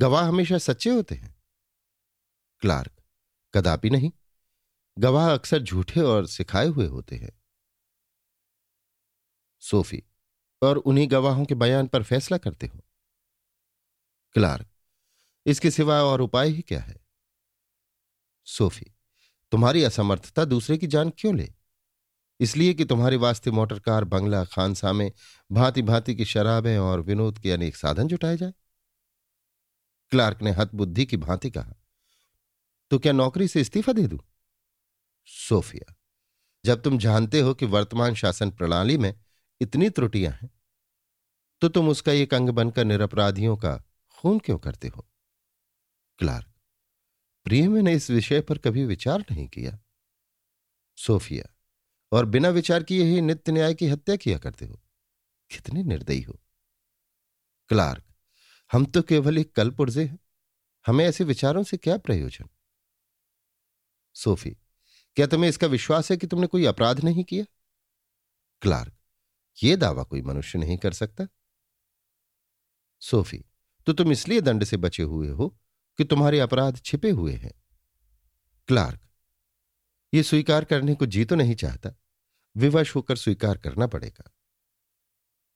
गवाह 0.00 0.28
हमेशा 0.28 0.58
सच्चे 0.58 0.90
होते 0.90 1.14
हैं। 1.14 1.42
क्लार्क, 2.60 3.02
कदापि 3.54 3.90
नहीं। 3.90 4.12
गवाह 4.98 5.32
अक्सर 5.32 5.62
झूठे 5.62 6.00
और 6.00 6.26
सिखाए 6.26 6.66
हुए 6.66 6.86
होते 6.86 7.16
हैं। 7.16 7.42
सोफी, 9.60 10.02
और 10.62 10.76
उन्हीं 10.76 11.10
गवाहों 11.10 11.44
के 11.44 11.54
बयान 11.54 11.86
पर 11.86 12.02
फैसला 12.02 12.38
करते 12.38 12.66
हो। 12.66 12.80
क्लार्क, 14.32 14.66
इसके 15.46 15.70
सिवा 15.70 16.02
और 16.02 16.20
उपाय 16.20 16.48
ही 16.48 16.62
क्या 16.62 16.80
है? 16.80 16.96
सोफी, 18.44 18.86
तुम्हारी 19.50 19.84
असमर्थता 19.84 20.44
दूसरे 20.44 20.78
की 20.78 20.86
जान 20.86 21.12
क्यों 21.18 21.36
ले? 21.36 21.52
इसलिए 22.40 22.74
कि 22.74 22.84
तुम्हारे 22.84 23.16
वास्ते 23.16 23.50
मोटरकार, 23.50 24.04
बंगला, 24.04 24.44
खानसा 24.44 24.92
में 24.92 25.12
भांति 25.52 25.82
भांति 25.82 26.14
की 26.14 26.24
शराबें 26.24 26.78
और 26.78 27.00
विनोद 27.00 27.38
के 27.38 27.52
अनेक 27.52 27.76
साधन 27.76 28.08
जुटाए 28.08 28.36
जाए। 28.36 28.52
क्लार्क 30.12 30.42
ने 30.42 30.50
हत 30.50 30.74
बुद्धि 30.74 31.06
की 31.06 31.16
भांति 31.16 31.50
कहा 31.50 31.74
तो 32.90 32.98
क्या 32.98 33.12
नौकरी 33.12 33.48
से 33.48 33.60
इस्तीफा 33.60 33.92
दे 33.92 34.06
दू? 34.06 34.20
सोफिया, 35.26 35.94
जब 36.64 36.82
तुम 36.82 36.98
जानते 36.98 37.40
हो 37.40 37.54
कि 37.54 37.66
वर्तमान 37.66 38.14
शासन 38.14 38.50
प्रणाली 38.50 38.98
में 38.98 39.14
इतनी 39.60 39.90
त्रुटियाँ 39.90 40.32
हैं 40.32 40.50
तो 41.60 41.68
तुम 41.68 41.88
उसका 41.88 42.12
एक 42.12 42.34
अंग 42.34 42.50
बनकर 42.50 42.84
निरपराधियों 42.84 43.56
का 43.56 43.76
खून 44.18 44.38
क्यों 44.38 44.58
करते 44.58 44.88
हो? 44.88 45.06
क्लार्क, 46.18 46.46
प्रिय, 47.44 47.68
मैंने 47.68 47.94
इस 47.94 48.10
विषय 48.10 48.40
पर 48.40 48.58
कभी 48.58 48.84
विचार 48.84 49.24
नहीं 49.30 49.46
किया। 49.48 49.78
सोफिया, 50.98 51.54
और 52.12 52.26
बिना 52.26 52.48
विचार 52.48 52.82
किए 52.82 53.04
ही 53.04 53.20
नित्य 53.20 53.52
न्याय 53.52 53.74
की 53.74 53.86
हत्या 53.86 54.16
किया 54.16 54.38
करते 54.38 54.66
हो। 54.66 54.80
कितने 55.50 55.82
निर्दयी 55.82 56.22
हो। 56.22 56.40
क्लार्क 57.70 58.04
हम 58.72 58.84
तो 58.84 59.02
केवल 59.02 59.38
एक 59.38 59.54
कल 59.54 59.70
पुर्जे 59.70 60.04
हैं। 60.04 60.18
हमें 60.86 61.04
ऐसे 61.04 61.24
विचारों 61.24 61.62
से 61.62 61.76
क्या 61.76 61.96
प्रयोजन? 61.98 62.48
सोफी, 64.14 64.50
क्या 65.16 65.26
तुम्हें 65.26 65.48
इसका 65.48 65.66
विश्वास 65.66 66.10
है 66.10 66.16
कि 66.16 66.26
तुमने 66.26 66.46
कोई 66.46 66.64
अपराध 66.64 67.00
नहीं 67.00 67.24
किया? 67.24 67.44
क्लार्क 68.62 68.96
यह 69.62 69.76
दावा 69.76 70.02
कोई 70.02 70.22
मनुष्य 70.22 70.58
नहीं 70.58 70.76
कर 70.78 70.92
सकता। 70.92 71.26
सोफी 73.00 73.44
तो 73.86 73.92
तुम 73.92 74.12
इसलिए 74.12 74.40
दंड 74.40 74.64
से 74.64 74.76
बचे 74.76 75.02
हुए 75.02 75.28
हो 75.28 75.48
कि 75.98 76.04
तुम्हारे 76.04 76.40
अपराध 76.40 76.80
छिपे 76.84 77.10
हुए 77.10 77.34
हैं। 77.34 77.52
क्लार्क 78.68 79.00
यह 80.14 80.22
स्वीकार 80.22 80.64
करने 80.64 80.94
को 80.94 81.06
जी 81.06 81.24
तो 81.24 81.34
नहीं 81.34 81.54
चाहता। 81.54 81.90
विवश 82.56 82.94
होकर 82.96 83.16
स्वीकार 83.16 83.58
करना 83.58 83.86
पड़ेगा। 83.86 84.30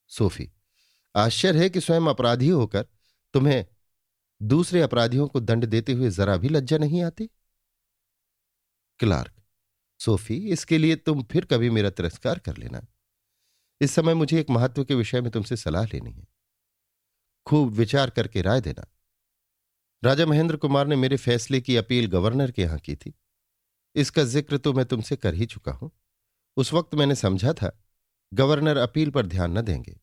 सोफी, 0.09 0.51
आश्चर्य 1.17 1.63
है 1.63 1.71
कि 1.71 1.81
स्वयं 1.81 2.01
अपराधी 2.01 2.49
होकर 2.49 2.87
तुम्हें 3.35 3.65
दूसरे 4.43 4.81
अपराधियों 4.83 5.29
को 5.29 5.41
दंड 5.41 5.65
देते 5.65 5.93
हुए 5.93 6.11
जरा 6.11 6.37
भी 6.37 6.49
लज्जा 6.49 6.79
नहीं 6.79 7.03
आती? 7.03 7.31
क्लार्क, 9.01 9.33
सोफी, 10.01 10.37
इसके 10.49 10.79
लिए 10.79 10.97
तुम 10.97 11.23
फिर 11.23 11.45
कभी 11.45 11.71
मेरा 11.71 11.91
तिरस्कार 11.91 12.39
कर 12.39 12.57
लेना। 12.57 12.87
इस 13.81 13.91
समय 13.91 14.15
मुझे 14.15 14.41
एक 14.41 14.51
महत्व 14.51 14.85
के 14.85 14.95
विषय 14.95 15.21
में 15.21 15.31
तुमसे 15.31 15.57
सलाह 15.57 15.85
लेनी 15.85 16.13
है। 16.13 16.27
खूब 17.47 17.73
विचार 17.73 18.11
करके 18.11 18.43
राय 18.43 18.61
देना। 18.61 18.87
राजा 20.05 20.27
महेंद्र 20.27 20.57
कुमार 20.57 20.87
ने 20.87 20.97
मेरे 20.97 21.17
फैसले 21.17 21.61
की 21.61 21.77
अपील 21.77 22.07
गवर्नर 22.07 22.51
के 22.51 22.63
यहाँ 22.63 22.79
की 22.79 22.97
थी। 22.97 23.15
इसका 23.97 24.25
ज़िक्र 24.25 24.59
तो 24.59 24.73
मैं 24.73 24.85
तुमसे 24.87 25.17
कर 25.17 25.35
ही 25.35 25.47
चुका 25.47 25.73
हूँ। 25.73 25.91
उस 26.57 26.73
वक्त 26.73 26.95
मैंने 26.95 27.15
समझा 27.15 27.53
था, 27.53 27.83
गवर्नर 28.33 28.77
अपील 28.77 29.11
पर 29.11 29.27
ध्यान 29.27 29.59
न 29.59 29.63
देंगे। 29.63 30.01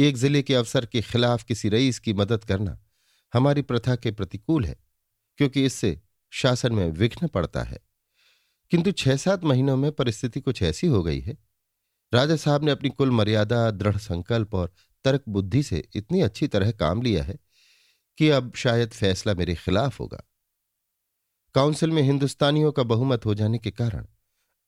एक 0.00 0.16
ज़िले 0.16 0.42
के 0.42 0.54
अफसर 0.54 0.86
के 0.86 1.00
खिलाफ 1.02 1.44
किसी 1.44 1.68
रईस 1.68 1.98
की 1.98 2.12
मदद 2.12 2.44
करना 2.44 2.78
हमारी 3.34 3.62
प्रथा 3.62 3.96
के 3.96 4.10
प्रतिकूल 4.10 4.64
है, 4.64 4.76
क्योंकि 5.36 5.64
इससे 5.64 6.00
शासन 6.30 6.72
में 6.72 6.90
विघ्न 6.90 7.26
पड़ता 7.26 7.62
है। 7.62 7.78
किंतु 8.70 8.92
छह 8.92 9.16
सात 9.16 9.44
महीनों 9.44 9.76
में 9.76 9.92
परिस्थिति 9.92 10.40
कुछ 10.40 10.62
ऐसी 10.62 10.86
हो 10.86 11.02
गई 11.02 11.20
है। 11.20 11.36
राजा 12.14 12.36
साहब 12.36 12.64
ने 12.64 12.70
अपनी 12.70 12.90
कुल 12.90 13.10
मर्यादा, 13.10 13.70
दृढ़ 13.70 13.96
संकल्प 13.96 14.54
और 14.54 14.72
तर्क 15.04 15.22
बुद्धि 15.28 15.62
से 15.62 15.88
इतनी 15.94 16.20
अच्छी 16.20 16.46
तरह 16.46 16.70
काम 16.72 17.02
लिया 17.02 17.24
है 17.24 17.38
कि 18.18 18.28
अब 18.28 18.54
शायद 18.54 18.90
फैसला 18.90 19.34
मेरे 19.34 19.54
खिलाफ 19.54 20.00
होगा। 20.00 20.22
काउंसिल 21.54 21.90
में 21.90 22.02
हिंदुस्तानियों 22.02 22.72
का 22.72 22.82
बहुमत 22.82 23.26
हो 23.26 23.34
जाने 23.34 23.58
के 23.58 23.70
कारण 23.70 24.06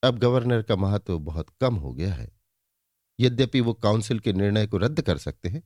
अब 0.03 0.19
गवर्नर 0.19 0.61
का 0.61 0.75
महत्व 0.75 1.19
बहुत 1.19 1.49
कम 1.61 1.75
हो 1.75 1.93
गया 1.93 2.13
है। 2.13 2.42
यद्यपि 3.19 3.61
वो 3.61 3.73
काउंसिल 3.73 4.19
के 4.19 4.33
निर्णय 4.33 4.67
को 4.67 4.77
रद्द 4.77 5.01
कर 5.01 5.17
सकते 5.17 5.49
हैं, 5.49 5.63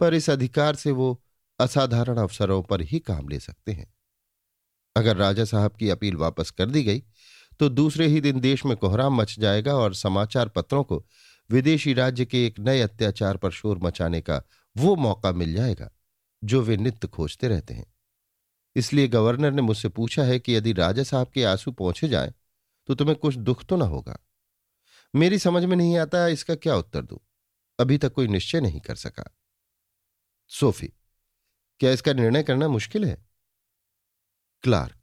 पर 0.00 0.14
इस 0.14 0.30
अधिकार 0.30 0.74
से 0.74 0.90
वो 0.90 1.22
असाधारण 1.58 2.16
अवसरों 2.16 2.62
पर 2.62 2.80
ही 2.80 2.98
काम 2.98 3.28
ले 3.28 3.38
सकते 3.40 3.72
हैं। 3.72 3.92
अगर 4.96 5.16
राजा 5.16 5.44
साहब 5.44 5.72
की 5.72 5.90
अपील 5.90 6.16
वापस 6.16 6.50
कर 6.50 6.66
दी 6.66 6.82
गई 6.82 7.02
तो 7.60 7.68
दूसरे 7.68 8.06
ही 8.06 8.20
दिन 8.20 8.40
देश 8.40 8.64
में 8.64 8.76
कोहराम 8.76 9.14
मच 9.14 9.34
जाएगा 9.38 9.74
और 9.74 9.94
समाचार 9.94 10.48
पत्रों 10.48 10.82
को 10.84 11.04
विदेशी 11.50 11.92
राज्य 11.94 12.24
के 12.24 12.44
एक 12.46 12.58
नए 12.60 12.80
अत्याचार 12.80 13.36
पर 13.36 13.50
शोर 13.50 13.78
मचाने 13.78 14.20
का 14.20 14.42
वो 14.76 14.94
मौका 14.96 15.32
मिल 15.32 15.54
जाएगा, 15.54 15.90
जो 16.42 16.60
वे 16.62 16.76
नित्य 16.76 17.08
खोजते 17.08 17.48
रहते 17.48 17.74
हैं। 17.74 17.86
इसलिए 18.76 19.08
गवर्नर 19.08 19.50
ने 19.50 19.62
मुझसे 19.62 19.88
पूछा 19.88 20.24
है 20.24 20.38
कि 20.38 20.56
यदि 20.56 20.72
राजा 20.72 21.02
साहब 21.02 21.30
के 21.34 21.44
आँसू 21.44 21.72
पहुँचे 21.72 22.08
जाएँ 22.08 22.32
तो 22.88 22.94
तुम्हें 22.94 23.16
कुछ 23.16 23.36
दुख 23.36 23.64
तो 23.64 23.76
ना 23.76 23.84
होगा। 23.84 24.18
मेरी 25.14 25.38
समझ 25.38 25.64
में 25.64 25.76
नहीं 25.76 25.98
आता, 25.98 26.26
इसका 26.26 26.54
क्या 26.54 26.76
उत्तर 26.76 27.02
दूँ? 27.02 27.18
अभी 27.80 27.98
तक 27.98 28.12
कोई 28.12 28.28
निश्चय 28.28 28.60
नहीं 28.60 28.80
कर 28.80 28.94
सका। 28.94 29.24
सोफी, 30.48 30.92
क्या 31.80 31.90
इसका 31.90 32.12
निर्णय 32.12 32.42
करना 32.42 32.68
मुश्किल 32.68 33.04
है? 33.04 33.26
क्लार्क, 34.62 34.96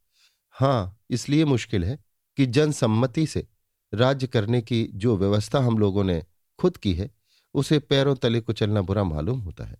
हाँ, 0.49 1.03
इसलिए 1.09 1.45
मुश्किल 1.45 1.85
है 1.85 1.99
कि 2.37 2.45
जनसम्मति 2.45 3.27
से 3.27 3.47
राज्य 3.93 4.27
करने 4.27 4.61
की 4.61 4.83
जो 4.93 5.17
व्यवस्था 5.17 5.59
हम 5.59 5.77
लोगों 5.77 6.03
ने 6.03 6.23
खुद 6.59 6.77
की 6.77 6.93
है, 6.93 7.11
उसे 7.53 7.79
पैरों 7.79 8.15
तले 8.15 8.41
को 8.41 8.53
चलना 8.53 8.81
बुरा 8.81 9.03
मालूम 9.03 9.39
होता 9.39 9.65
है। 9.65 9.77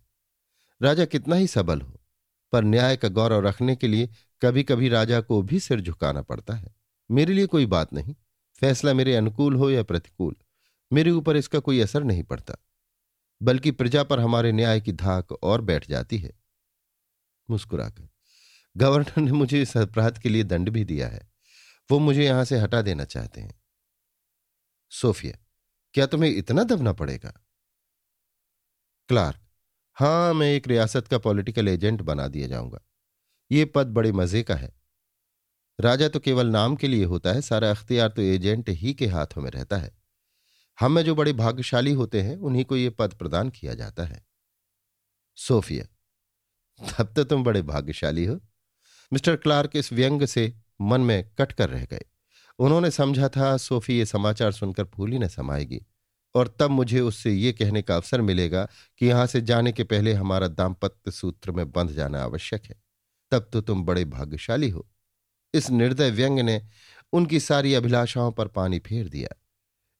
राजा 0.82 1.04
कितना 1.04 1.36
ही 1.36 1.46
सबल 1.46 1.80
हो, 1.80 2.00
पर 2.52 2.64
न्याय 2.64 2.96
का 2.96 3.08
गौरव 3.08 3.46
रखने 3.46 3.76
के 3.76 3.88
लिए 3.88 4.08
कभी 4.42 4.62
कभी 4.62 4.88
राजा 4.88 5.20
को 5.20 5.42
भी 5.42 5.60
सिर 5.60 5.80
झुकाना 5.80 6.22
पड़ता 6.22 6.54
है। 6.54 6.74
मेरे 7.10 7.34
लिए 7.34 7.46
कोई 7.46 7.66
बात 7.66 7.92
नहीं। 7.92 8.14
फैसला 8.60 8.92
मेरे 8.94 9.14
अनुकूल 9.16 9.54
हो 9.54 9.70
या 9.70 9.82
प्रतिकूल, 9.82 10.34
मेरे 10.90 11.10
ऊपर 11.10 11.36
इसका 11.36 11.58
कोई 11.58 11.80
असर 11.80 12.04
नहीं 12.04 12.22
पड़ता, 12.22 12.54
बल्कि 13.40 13.70
प्रजा 13.70 14.02
पर 14.04 14.20
हमारे 14.20 14.52
न्याय 14.52 14.80
की 14.80 14.92
धाक 14.92 15.32
और 15.32 15.60
बैठ 15.60 15.88
जाती 15.88 16.18
है। 16.18 16.32
मुस्कुराकर, 17.48 18.08
गवर्नर 18.76 19.22
ने 19.22 19.32
मुझे 19.32 19.62
इस 19.62 19.76
अपराध 19.76 20.18
के 20.18 20.28
लिए 20.28 20.44
दंड 20.44 20.70
भी 20.70 20.84
दिया 20.84 21.08
है, 21.08 21.28
वो 21.90 21.98
मुझे 21.98 22.24
यहाँ 22.24 22.44
से 22.44 22.58
हटा 22.58 22.82
देना 22.82 23.04
चाहते 23.04 23.40
हैं। 23.40 23.60
सोफिया, 24.92 25.38
क्या 25.94 26.06
तुम्हें 26.06 26.30
इतना 26.30 26.62
दबना 26.64 26.92
पड़ेगा? 26.92 27.32
क्लार्क, 29.08 29.40
हाँ, 29.96 30.34
मैं 30.34 30.52
एक 30.54 30.68
रियासत 30.68 31.08
का 31.08 31.18
पॉलिटिकल 31.18 31.68
एजेंट 31.68 32.02
बना 32.02 32.28
दिया 32.28 32.48
जाऊँगा। 32.48 32.80
ये 33.50 33.64
पद 33.64 33.86
बड़े 33.86 34.12
मज़े 34.12 34.42
का 34.42 34.54
है। 34.54 34.75
राजा 35.80 36.08
तो 36.08 36.20
केवल 36.20 36.46
नाम 36.46 36.76
के 36.76 36.88
लिए 36.88 37.04
होता 37.04 37.30
है, 37.30 37.40
सारा 37.40 37.70
अख्तियार 37.70 38.08
तो 38.08 38.22
एजेंट 38.22 38.68
ही 38.68 38.94
के 38.94 39.06
हाथों 39.06 39.42
में 39.42 39.50
रहता 39.50 39.76
है। 39.76 39.96
हम 40.80 40.92
में 40.92 41.02
जो 41.02 41.14
बड़े 41.14 41.32
भाग्यशाली 41.32 41.92
होते 41.92 42.22
हैं, 42.22 42.36
उन्हीं 42.36 42.64
को 42.64 42.76
यह 42.76 42.90
पद 42.90 43.14
प्रदान 43.14 43.50
किया 43.50 43.74
जाता 43.74 44.04
है। 44.04 44.26
सोफिया, 45.36 45.84
तब 46.98 47.12
तो 47.16 47.24
तुम 47.24 47.44
बड़े 47.44 47.62
भाग्यशाली 47.62 48.24
हो। 48.24 48.40
मिस्टर 49.12 49.36
क्लार्क 49.36 49.70
इस 49.74 49.92
व्यंग 49.92 50.24
से 50.24 50.54
मन 50.80 51.00
में 51.00 51.30
कट 51.38 51.52
कर 51.52 51.70
रह 51.70 51.84
गए। 51.84 52.02
उन्होंने 52.58 52.90
समझा 52.90 53.28
था, 53.28 53.56
सोफी 53.56 53.98
ये 53.98 54.06
समाचार 54.06 54.52
सुनकर 54.52 54.84
फूली 54.84 55.18
न 55.18 55.28
समाएगी। 55.28 55.86
और 56.34 56.56
तब 56.60 56.70
मुझे 56.70 57.00
उससे 57.00 57.32
ये 57.32 57.52
कहने 57.52 57.82
का 57.82 57.96
अवसर 57.96 58.20
मिलेगा 58.20 58.68
कि 58.98 59.06
यहाँ 59.06 59.26
से 59.26 59.40
जाने 59.40 59.72
के 59.72 59.84
पहले 59.84 60.12
हमारा 60.12 60.48
दाम्पत्य 60.48 61.10
सूत्र 61.10 61.52
में 61.52 61.72
बंध 61.72 61.90
जाना 61.90 62.22
आवश्यक 62.22 62.64
है। 62.64 62.82
तब 63.30 63.50
तो 63.52 63.60
तुम 63.60 63.84
बड़े 63.84 64.04
भाग्यशाली 64.04 64.68
हो। 64.68 64.88
इस 65.56 65.70
निर्दय 65.70 66.10
व्यंग 66.10 66.40
ने 66.40 66.62
उनकी 67.12 67.40
सारी 67.40 67.74
अभिलाषाओं 67.74 68.32
पर 68.32 68.48
पानी 68.48 68.78
फेर 68.78 69.08
दिया। 69.08 69.28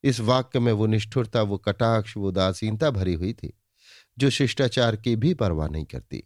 इस 0.02 0.20
वाक्य 0.20 0.58
में 0.58 0.72
वो 0.72 0.86
निष्ठुरता, 0.86 1.42
वो 1.42 1.58
कटाक्ष, 1.58 2.16
वो 2.16 2.28
उदासीनता 2.28 2.90
भरी 2.90 3.14
हुई 3.14 3.32
थी, 3.32 3.58
जो 4.18 4.30
शिष्टाचार 4.30 4.96
की 4.96 5.16
भी 5.16 5.34
परवाह 5.34 5.68
नहीं 5.68 5.84
करती। 5.84 6.22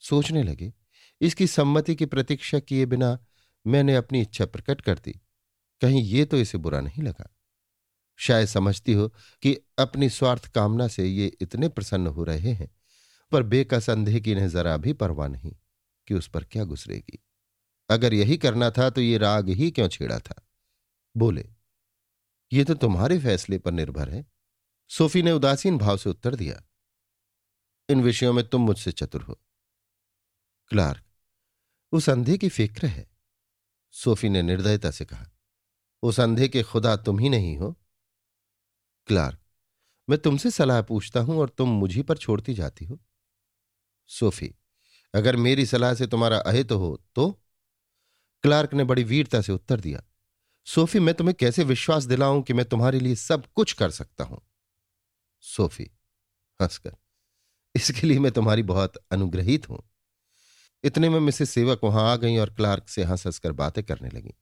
सोचने 0.00 0.42
लगे, 0.42 0.72
इसकी 1.20 1.46
सम्मति 1.46 1.94
की 1.94 2.06
प्रतीक्षा 2.06 2.58
किए 2.58 2.86
बिना 2.86 3.18
मैंने 3.66 3.96
अपनी 3.96 4.20
इच्छा 4.20 4.46
प्रकट 4.46 4.80
कर 4.80 4.94
दी। 4.94 5.20
कहीं 5.80 6.02
ये 6.02 6.24
तो 6.24 6.36
इसे 6.36 6.58
बुरा 6.58 6.80
नहीं 6.80 7.02
लगा। 7.02 7.34
शायद 8.16 8.48
समझती 8.48 8.92
हो 8.92 9.08
कि 9.42 9.58
अपनी 9.78 10.08
स्वार्थ 10.08 10.46
कामना 10.46 10.88
से 10.88 11.06
ये 11.06 11.26
इतने 11.26 11.68
प्रसन्न 11.68 12.06
हो 12.06 12.24
रहे 12.24 12.52
हैं, 12.52 12.70
पर 13.32 13.42
बेकसंदेह 13.42 14.18
की 14.18 14.32
इन्हें 14.32 14.48
जरा 14.48 14.76
भी 14.76 14.92
परवाह 14.92 15.28
नहीं 15.28 15.56
कि 16.06 16.14
उस 16.14 16.28
पर 16.28 16.44
क्या 16.44 16.64
गुजरेगी। 16.64 17.24
अगर 17.90 18.14
यही 18.14 18.36
करना 18.36 18.70
था 18.70 18.88
तो 18.90 19.00
ये 19.00 19.18
राग 19.18 19.48
ही 19.50 19.70
क्यों 19.70 19.88
छेड़ा 19.88 20.18
था? 20.18 20.34
बोले, 21.14 21.44
ये 22.52 22.64
तो 22.64 22.74
तुम्हारे 22.74 23.18
फैसले 23.18 23.58
पर 23.58 23.72
निर्भर 23.72 24.10
है। 24.10 24.24
सोफी 24.90 25.22
ने 25.22 25.32
उदासीन 25.32 25.78
भाव 25.78 25.96
से 25.96 26.10
उत्तर 26.10 26.34
दिया, 26.34 26.62
इन 27.88 28.02
विषयों 28.02 28.32
में 28.32 28.46
तुम 28.48 28.62
मुझसे 28.62 28.92
चतुर 28.92 29.22
हो। 29.22 29.38
क्लार्क, 30.70 31.04
उस 31.92 32.08
अंधे 32.10 32.36
की 32.38 32.48
फ़िक्र 32.48 32.86
है। 32.86 33.06
सोफी 33.94 34.28
ने 34.28 34.42
निर्दयता 34.42 34.90
से 34.90 35.04
कहा, 35.04 35.26
उस 36.02 36.20
अंधे 36.20 36.48
के 36.48 36.62
खुदा 36.62 36.96
तुम 36.96 37.18
ही 37.18 37.28
नहीं 37.28 37.56
हो। 37.58 37.74
क्लार्क, 39.08 39.38
मैं 40.08 40.18
तुमसे 40.18 40.50
सलाह 40.50 40.82
पूछता 40.82 41.20
हूँ 41.20 41.38
और 41.38 41.48
तुम 41.48 41.68
मुझी 41.70 42.02
पर 42.02 42.16
छोड़ती 42.16 42.54
जाती 42.54 42.84
हो। 42.84 42.98
सोफी, 44.10 44.54
अगर 45.14 45.36
मेरी 45.36 45.66
सलाह 45.66 45.94
से 45.94 46.06
तुम्हारा 46.06 46.38
अहित 46.38 46.72
हो 46.72 46.96
तो 47.14 47.28
क्लार्क 48.44 48.74
ने 48.74 48.84
बड़ी 48.84 49.04
वीरता 49.04 49.40
से 49.40 49.52
उत्तर 49.52 49.80
दिया, 49.80 50.02
सोफी, 50.66 50.98
मैं 51.00 51.14
तुम्हें 51.14 51.34
कैसे 51.36 51.64
विश्वास 51.64 52.04
दिलाऊं 52.04 52.42
कि 52.42 52.52
मैं 52.52 52.64
तुम्हारे 52.66 53.00
लिए 53.00 53.14
सब 53.16 53.46
कुछ 53.54 53.72
कर 53.72 53.90
सकता 53.92 54.24
हूँ? 54.24 54.40
सोफी 55.44 55.90
हंसकर, 56.60 56.96
इसके 57.74 58.06
लिए 58.06 58.18
मैं 58.18 58.32
तुम्हारी 58.32 58.62
बहुत 58.64 58.96
अनुग्रहित 59.12 59.68
हूँ। 59.68 59.82
इतने 60.84 61.08
में 61.08 61.18
मिसेस 61.20 61.50
सेवक 61.50 61.80
वहाँ 61.84 62.10
आ 62.10 62.16
गई 62.16 62.36
और 62.38 62.50
क्लार्क 62.50 62.88
से 62.88 63.04
हंस 63.04 63.26
हंसकर 63.26 63.52
बातें 63.54 63.82
करने 63.84 64.08
लगी। 64.08 64.34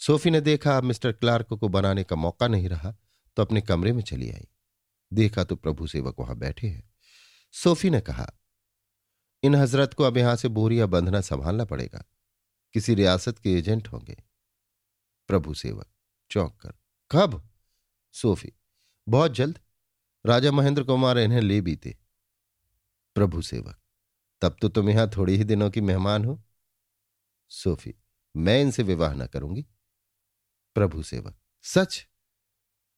सोफी 0.00 0.30
ने 0.30 0.40
देखा, 0.40 0.76
अब 0.76 0.84
मिस्टर 0.84 1.12
क्लार्क 1.12 1.46
को 1.50 1.68
बनाने 1.68 2.04
का 2.04 2.16
मौका 2.16 2.48
नहीं 2.48 2.68
रहा 2.68 2.94
तो 3.36 3.42
अपने 3.42 3.60
कमरे 3.60 3.92
में 3.92 4.02
चली 4.02 4.30
आई। 4.30 4.46
देखा 5.12 5.44
तो 5.44 5.56
प्रभु 5.56 5.86
सेवक 5.86 6.20
वहाँ 6.20 6.36
बैठे 6.38 6.66
हैं। 6.66 6.82
सोफी 7.54 7.90
ने 7.90 8.00
कहा, 8.00 8.30
इन 9.42 9.54
हज़रत 9.54 9.94
को 9.94 10.04
अब 10.04 10.16
यहाँ 10.16 10.36
से 10.36 10.48
बोरिया 10.50 10.86
बंधना 10.88 11.20
संभालना 11.22 11.64
पड़ेगा। 11.64 12.04
किसी 12.74 12.94
रियासत 12.94 13.38
के 13.38 13.52
एजेंट 13.52 13.88
होंगे। 13.88 14.16
प्रभु 15.28 15.54
सेवक, 15.54 15.86
चौंक 16.30 16.56
कर, 16.60 16.72
कब? 17.10 17.48
सोफी, 18.12 18.52
बहुत 19.08 19.32
जल्द। 19.32 19.58
राजा 20.26 20.52
महेंद्र 20.52 20.84
कुमार 20.84 21.18
इन्हें 21.18 21.40
ले 21.40 21.60
बीते। 21.60 21.96
प्रभु 23.14 23.42
सेवक, 23.42 23.80
तब 24.42 24.56
तो 24.62 24.68
तुम 24.68 24.90
यहाँ 24.90 25.10
थोड़ी 25.16 25.36
ही 25.36 25.44
दिनों 25.44 25.70
की 25.70 25.80
मेहमान 25.80 26.24
हो। 26.24 26.42
सोफी, 27.50 27.94
मैं 28.36 28.60
इनसे 28.62 28.82
विवाह 28.82 29.14
न 29.14 29.26
करूँगी। 29.26 29.66
प्रभु 30.74 31.02
सेवक, 31.02 31.38
सच? 31.62 32.06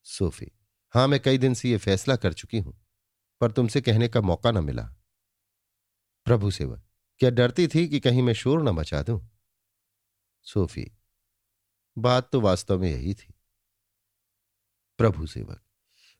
सोफी, 0.02 0.50
हाँ, 0.94 1.08
मैं 1.08 1.20
कई 1.20 1.38
दिन 1.38 1.54
से 1.54 1.70
यह 1.70 1.78
फैसला 1.78 2.16
कर 2.16 2.32
चुकी 2.32 2.58
हूँ, 2.58 2.86
पर 3.40 3.52
तुमसे 3.52 3.80
कहने 3.80 4.08
का 4.08 4.20
मौका 4.20 4.50
न 4.50 4.64
मिला। 4.64 4.82
प्रभु 6.24 6.50
सेवक, 6.50 6.82
क्या 7.18 7.30
डरती 7.30 7.68
थी 7.68 7.88
कि 7.88 8.00
कहीं 8.00 8.22
मैं 8.22 8.34
शोर 8.34 8.62
न 8.62 8.68
मचा 8.68 9.02
दूँ? 9.02 9.31
सोफी। 10.42 10.92
बात 11.98 12.30
तो 12.32 12.40
वास्तव 12.40 12.80
में 12.80 12.90
यही 12.90 13.14
थी। 13.14 13.34
प्रभु 14.98 15.26
सेवक, 15.26 15.62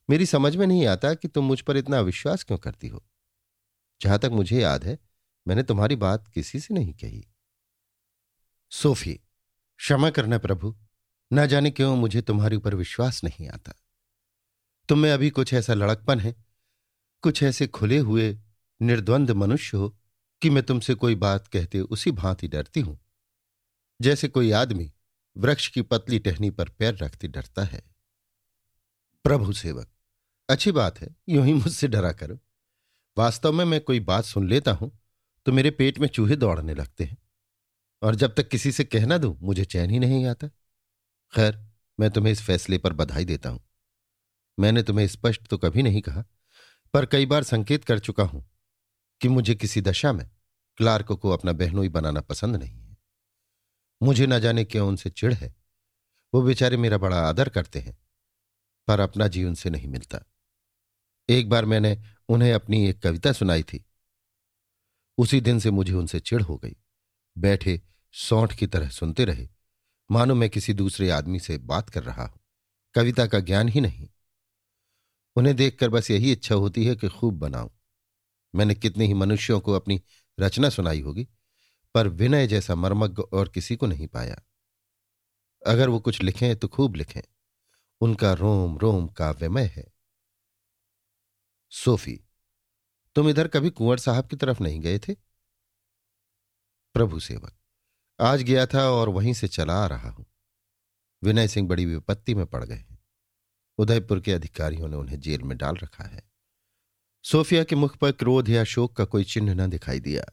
मेरी 0.09 0.25
समझ 0.25 0.55
में 0.55 0.67
नहीं 0.67 0.87
आता 0.87 1.13
कि 1.13 1.27
तुम 1.27 1.45
मुझ 1.45 1.61
पर 1.61 1.77
इतना 1.77 1.99
अविश्वास 1.99 2.43
क्यों 2.43 2.57
करती 2.57 2.87
हो। 2.87 3.05
जहाँ 4.01 4.19
तक 4.19 4.29
मुझे 4.31 4.61
याद 4.61 4.83
है, 4.83 4.99
मैंने 5.47 5.63
तुम्हारी 5.63 5.95
बात 5.95 6.27
किसी 6.27 6.59
से 6.59 6.73
नहीं 6.73 6.93
कही। 6.93 7.27
सोफी, 8.71 9.13
क्षमा 9.77 10.09
करना 10.09 10.37
प्रभु। 10.37 10.75
न 11.33 11.47
जाने 11.47 11.71
क्यों 11.71 11.95
मुझे 11.95 12.21
तुम्हारे 12.21 12.55
ऊपर 12.55 12.75
विश्वास 12.75 13.23
नहीं 13.23 13.49
आता। 13.49 13.73
तुम 14.89 14.99
में 14.99 15.11
अभी 15.11 15.29
कुछ 15.29 15.53
ऐसा 15.53 15.73
लड़कपन 15.73 16.19
है, 16.19 16.35
कुछ 17.21 17.43
ऐसे 17.43 17.67
खुले 17.67 17.97
हुए, 17.97 18.39
निर्द्वंद 18.81 19.31
मनुष्य 19.31 19.77
हो, 19.77 19.99
कि 20.41 20.49
मैं 20.49 20.63
तुमसे 20.63 20.95
कोई 20.95 21.15
बात 21.15 21.47
कहते 21.47 21.81
उसी 21.81 22.11
भांति 22.11 22.47
डरती 22.47 22.79
हूँ। 22.79 23.02
जैसे 23.99 24.27
कोई 24.27 24.51
आदमी 24.51 24.91
वृक्ष 25.35 25.67
की 25.67 25.81
पतली 25.81 26.19
टहनी 26.19 26.49
पर 26.49 26.69
पैर 26.69 26.95
रखते 26.95 27.27
डरता 27.27 27.63
है। 27.63 27.81
प्रभु 29.25 29.53
सेवक, 29.53 29.87
अच्छी 30.49 30.71
बात 30.71 30.99
है, 31.01 31.15
यूँ 31.29 31.45
ही 31.45 31.53
मुझसे 31.53 31.87
डरा 31.87 32.11
करो। 32.11 32.39
वास्तव 33.17 33.51
में 33.51 33.63
मैं 33.65 33.79
कोई 33.81 33.99
बात 34.01 34.25
सुन 34.25 34.47
लेता 34.49 34.71
हूँ 34.71 34.91
तो 35.45 35.51
मेरे 35.51 35.71
पेट 35.71 35.99
में 35.99 36.07
चूहे 36.07 36.35
दौड़ने 36.35 36.73
लगते 36.73 37.03
हैं। 37.03 37.17
और 38.01 38.15
जब 38.15 38.33
तक 38.35 38.47
किसी 38.47 38.71
से 38.71 38.83
कहना 38.83 39.17
दूँ, 39.17 39.37
मुझे 39.41 39.65
चैन 39.65 39.89
ही 39.89 39.99
नहीं 39.99 40.25
आता। 40.25 40.47
खैर, 41.33 41.59
मैं 41.99 42.09
तुम्हें 42.11 42.31
इस 42.33 42.41
फैसले 42.41 42.77
पर 42.77 42.93
बधाई 42.93 43.25
देता 43.25 43.49
हूँ। 43.49 43.63
मैंने 44.57 44.83
तुम्हें 44.83 45.07
स्पष्ट 45.07 45.47
तो 45.47 45.57
कभी 45.57 45.83
नहीं 45.83 46.01
कहा, 46.01 46.23
पर 46.93 47.05
कई 47.05 47.25
बार 47.25 47.43
संकेत 47.43 47.83
कर 47.83 47.99
चुका 47.99 48.23
हूँ 48.23 48.45
कि 49.21 49.29
मुझे 49.29 49.55
किसी 49.55 49.81
दशा 49.81 50.13
में 50.13 50.29
क्लार्क 50.77 51.11
को 51.11 51.29
अपना 51.29 51.51
बहनोई 51.53 51.89
बनाना 51.89 52.21
पसंद 52.21 52.55
नहीं 52.55 52.82
मुझे 54.03 54.27
न 54.27 54.39
जाने 54.39 54.63
क्यों 54.65 54.87
उनसे 54.87 55.09
चिढ़ 55.09 55.33
है। 55.33 55.55
वो 56.33 56.41
बेचारे 56.41 56.77
मेरा 56.77 56.97
बड़ा 56.97 57.17
आदर 57.19 57.49
करते 57.49 57.79
हैं, 57.79 57.97
पर 58.87 58.99
अपना 58.99 59.27
जी 59.27 59.43
उनसे 59.43 59.69
नहीं 59.69 59.87
मिलता। 59.87 60.19
एक 61.29 61.49
बार 61.49 61.65
मैंने 61.65 62.03
उन्हें 62.29 62.53
अपनी 62.53 62.89
एक 62.89 63.01
कविता 63.03 63.31
सुनाई 63.31 63.63
थी। 63.63 63.85
उसी 65.17 65.41
दिन 65.41 65.59
से 65.59 65.71
मुझे 65.71 65.93
उनसे 65.93 66.19
चिढ़ 66.19 66.41
हो 66.41 66.57
गई। 66.57 66.75
बैठे, 67.37 67.81
सौंठ 68.11 68.55
की 68.55 68.67
तरह 68.67 68.89
सुनते 68.89 69.25
रहे। 69.25 69.49
मानो 70.11 70.35
मैं 70.35 70.49
किसी 70.49 70.73
दूसरे 70.73 71.09
आदमी 71.09 71.39
से 71.39 71.57
बात 71.57 71.89
कर 71.89 72.03
रहा 72.03 72.25
हूँ। 72.25 72.39
कविता 72.93 73.27
का 73.27 73.39
ज्ञान 73.39 73.69
ही 73.69 73.81
नहीं। 73.81 74.09
उन्हें 75.35 75.55
देखकर 75.55 75.89
बस 75.89 76.11
यही 76.11 76.31
इच्छा 76.31 76.55
होती 76.55 76.85
है 76.85 76.95
कि 76.95 77.09
खूब 77.09 77.39
बनाऊँ। 77.39 77.71
मैंने 78.55 78.75
कितने 78.75 79.05
ही 79.05 79.13
मनुष्यों 79.13 79.59
को 79.59 79.73
अपनी 79.73 80.01
रचना 80.39 80.69
सुनाई 80.69 81.01
होगी। 81.01 81.27
पर 81.95 82.07
विनय 82.07 82.47
जैसा 82.47 82.75
मर्मज्ञ 82.75 83.21
और 83.33 83.49
किसी 83.49 83.75
को 83.75 83.85
नहीं 83.85 84.07
पाया। 84.07 84.41
अगर 85.67 85.89
वो 85.89 85.99
कुछ 85.99 86.21
लिखें 86.21 86.55
तो 86.55 86.67
खूब 86.67 86.95
लिखें। 86.95 87.21
उनका 88.01 88.33
रोम 88.33 88.77
रोम 88.77 89.07
काव्यमय 89.07 89.65
है। 89.65 89.85
सोफी, 91.71 92.19
तुम 93.15 93.29
इधर 93.29 93.47
कभी 93.47 93.69
कुंवर 93.69 93.97
साहब 93.97 94.27
की 94.27 94.35
तरफ़ 94.35 94.63
नहीं 94.63 94.79
गए 94.81 94.99
थे? 94.99 95.13
प्रभु 96.95 97.19
सेवक, 97.19 97.53
आज 98.19 98.41
गया 98.41 98.65
था 98.65 98.89
और 98.89 99.09
वहीं 99.09 99.33
से 99.33 99.47
चला 99.47 99.83
आ 99.83 99.87
रहा 99.87 100.09
हूँ। 100.09 100.25
विनय 101.23 101.47
सिंह 101.47 101.67
बड़ी 101.67 101.85
विपत्ति 101.85 102.35
में 102.35 102.45
पड़ 102.45 102.63
गए 102.63 102.75
हैं। 102.75 102.99
उदयपुर 103.77 104.19
के 104.19 104.31
अधिकारियों 104.31 104.87
ने 104.87 104.95
उन्हें 104.95 105.19
जेल 105.19 105.41
में 105.41 105.57
डाल 105.57 105.75
रखा 105.75 106.03
है। 106.03 106.21
सोफिया 107.23 107.63
के 107.63 107.75
मुख 107.75 107.97
पर 107.97 108.11
क्रोध 108.11 108.49
या 108.49 108.63
शोक 108.63 108.95
का 108.95 109.05
कोई 109.05 109.23
चिन्ह 109.23 109.53
न 109.53 109.69
दिखाई 109.69 109.99
दिया। 109.99 110.23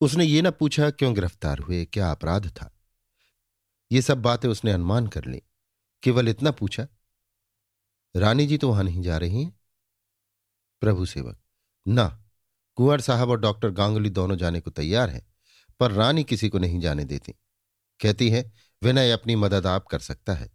उसने 0.00 0.24
ये 0.24 0.42
न 0.42 0.50
पूछा, 0.50 0.90
क्यों 0.90 1.14
गिरफ़्तार 1.14 1.58
हुए? 1.58 1.84
क्या 1.84 2.10
अपराध 2.10 2.48
था? 2.48 2.76
ये 3.92 4.02
सब 4.02 4.22
बातें 4.22 4.48
उसने 4.48 4.72
अनुमान 4.72 5.06
कर 5.06 5.24
ली। 5.24 5.42
केवल 6.02 6.28
इतना 6.28 6.50
पूछा, 6.50 6.86
रानी 8.14 8.46
जी 8.46 8.58
तो 8.58 8.68
वहाँ 8.68 8.84
नहीं 8.84 9.02
जा 9.02 9.16
रही 9.18 9.42
हैं? 9.42 9.60
प्रभु 10.80 11.06
सेवक, 11.06 11.38
ना। 11.88 12.24
कुंवर 12.76 13.00
साहब 13.00 13.30
और 13.30 13.40
डॉक्टर 13.40 13.70
गांगुली 13.70 14.10
दोनों 14.10 14.36
जाने 14.36 14.60
को 14.60 14.70
तैयार 14.70 15.10
हैं, 15.10 15.26
पर 15.80 15.92
रानी 15.92 16.24
किसी 16.24 16.48
को 16.48 16.58
नहीं 16.58 16.80
जाने 16.80 17.04
देती। 17.04 17.32
कहती 18.00 18.30
है, 18.30 18.52
विनय 18.82 19.10
अपनी 19.10 19.36
मदद 19.36 19.66
आप 19.66 19.86
कर 19.86 19.98
सकता 19.98 20.34
है, 20.34 20.50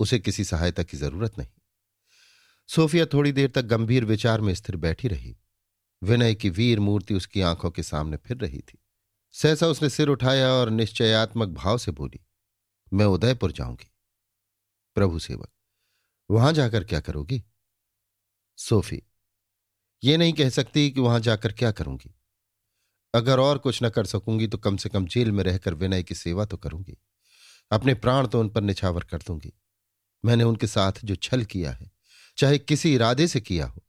उसे 0.00 0.18
किसी 0.18 0.44
सहायता 0.44 0.82
की 0.82 0.96
ज़रूरत 0.96 1.38
नहीं। 1.38 1.48
सोफिया 2.68 3.06
थोड़ी 3.06 3.32
देर 3.32 3.50
तक 3.50 3.62
गंभीर 3.62 4.04
विचार 4.04 4.40
में 4.40 4.54
स्थिर 4.54 4.76
बैठी 4.76 5.08
रही। 5.08 5.36
विनय 6.02 6.34
की 6.34 6.50
वीर 6.50 6.80
मूर्ति 6.80 7.14
उसकी 7.14 7.40
आँखों 7.40 7.70
के 7.70 7.82
सामने 7.82 8.16
फिर 8.16 8.36
रही 8.36 8.58
थी। 8.58 8.78
सहसा 9.34 9.66
उसने 9.66 9.88
सिर 9.90 10.08
उठाया 10.08 10.48
और 10.50 10.70
निश्चयात्मक 10.70 11.48
भाव 11.48 11.78
से 11.78 11.92
बोली, 11.92 12.20
मैं 12.92 13.06
उदयपुर 13.06 13.52
जाऊँगी। 13.52 13.90
प्रभु 14.96 15.18
सेवक, 15.18 15.50
वहाँ 16.30 16.52
जाकर 16.52 16.84
क्या 16.84 17.00
करोगी? 17.00 17.42
सोफी, 18.58 19.02
ये 20.02 20.16
नहीं 20.16 20.32
कह 20.32 20.48
सकती 20.50 20.90
कि 20.90 21.00
वहाँ 21.00 21.20
जाकर 21.20 21.52
क्या 21.52 21.70
करूँगी। 21.72 22.14
अगर 23.14 23.40
और 23.40 23.58
कुछ 23.58 23.82
न 23.82 23.88
कर 23.88 24.06
सकूँगी 24.06 24.46
तो 24.46 24.58
कम 24.58 24.76
से 24.76 24.88
कम 24.88 25.06
जेल 25.06 25.32
में 25.32 25.42
रहकर 25.44 25.74
विनय 25.74 26.02
की 26.02 26.14
सेवा 26.14 26.44
तो 26.44 26.56
करूँगी। 26.56 26.96
अपने 27.70 27.94
प्राण 27.94 28.26
तो 28.26 28.40
उन 28.40 28.48
पर 28.48 28.60
निछावर 28.60 29.04
कर 29.04 29.18
दूँगी। 29.18 29.52
मैंने 30.24 30.44
उनके 30.44 30.66
साथ 30.66 30.92
जो 31.04 31.14
छल 31.16 31.44
किया 31.44 31.72
है, 31.72 31.90
चाहे 32.38 32.58
किसी 32.58 32.94
इरादे 32.94 33.26
से 33.26 33.40
किया 33.40 33.66
हो 33.66 33.82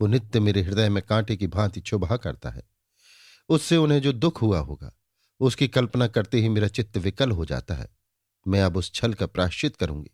वो 0.00 0.06
नित्य 0.06 0.40
मेरे 0.40 0.62
हृदय 0.62 0.88
में 0.88 1.02
कांटे 1.02 1.36
की 1.36 1.46
भांति 1.46 1.80
चुभा 1.80 2.16
करता 2.16 2.50
है। 2.50 2.62
उससे 3.48 3.76
उन्हें 3.76 4.00
जो 4.02 4.12
दुख 4.12 4.42
हुआ 4.42 4.58
होगा, 4.58 4.92
उसकी 5.40 5.68
कल्पना 5.68 6.06
करते 6.06 6.40
ही 6.40 6.48
मेरा 6.48 6.68
चित्त 6.68 6.96
विकल 6.96 7.30
हो 7.30 7.44
जाता 7.44 7.74
है। 7.74 7.88
मैं 8.46 8.62
अब 8.62 8.76
उस 8.76 8.92
छल 8.92 9.14
का 9.14 9.26
प्राश्चित 9.26 9.76
करूँगी। 9.76 10.10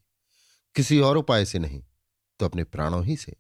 किसी 0.77 0.99
और 1.01 1.17
उपाय 1.17 1.45
से 1.45 1.59
नहीं 1.59 1.83
तो 2.41 2.47
अपने 2.47 2.65
प्राणों 2.65 3.05
ही 3.05 3.17
से। 3.17 3.37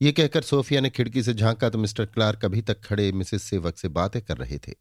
ये 0.00 0.12
कहकर 0.12 0.42
सोफिया 0.42 0.80
ने 0.80 0.90
खिड़की 0.90 1.22
से 1.22 1.34
झांका 1.34 1.70
तो 1.70 1.78
मिस्टर 1.78 2.06
क्लार्क 2.06 2.44
अभी 2.44 2.62
तक 2.62 2.80
खड़े 2.80 3.10
मिसेस 3.12 3.42
सेवक 3.42 3.78
से 3.78 3.88
बातें 3.88 4.20
कर 4.22 4.36
रहे 4.36 4.58
थे। 4.58 4.74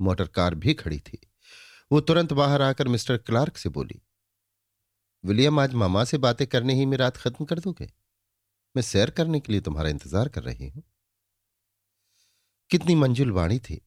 मोटर 0.00 0.26
कार 0.26 0.54
भी 0.54 0.74
खड़ी 0.74 0.98
थी। 0.98 1.18
वो 1.92 2.00
तुरंत 2.00 2.32
बाहर 2.32 2.62
आकर 2.62 2.88
मिस्टर 2.88 3.16
क्लार्क 3.16 3.56
से 3.56 3.68
बोली, 3.68 4.00
विलियम, 5.24 5.58
आज 5.60 5.74
मामा 5.74 6.04
से 6.04 6.18
बातें 6.18 6.46
करने 6.46 6.74
ही 6.74 6.86
में 6.86 6.96
रात 6.96 7.16
खत्म 7.16 7.44
कर 7.44 7.58
दोगे? 7.58 7.90
मैं 8.76 8.82
सैर 8.82 9.10
करने 9.10 9.40
के 9.40 9.52
लिए 9.52 9.60
तुम्हारा 9.60 9.88
इंतज़ार 9.88 10.28
कर 10.28 10.42
रही 10.42 10.68
हूँ। 10.68 10.82
कितनी 12.70 12.94
मंजुल 12.94 13.30
वाणी 13.30 13.58
थी, 13.58 13.86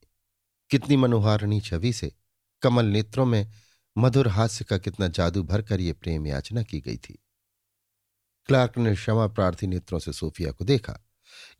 कितनी 0.70 0.96
मनोहारणी 0.96 1.62
छवि 1.62 1.94
से 1.94 2.12
कमल 2.62 2.86
नेत्रों 2.86 3.26
में 3.26 3.52
मधुर 3.98 4.28
हास्य 4.28 4.66
का 4.66 4.78
कितना 4.78 5.08
जादू 5.08 5.44
भरकर 5.44 5.82
ये 5.82 5.94
प्रेम 5.94 6.28
याचना 6.28 6.64
की 6.64 6.80
गई 6.80 6.98
थी। 6.98 7.24
क्लार्क 8.46 8.78
ने 8.78 8.96
क्षमा 8.96 9.28
प्रार्थी 9.28 9.68
नेत्रों 9.68 10.00
से 10.00 10.14
सोफिया 10.14 10.52
को 10.52 10.66
देखा। 10.66 11.00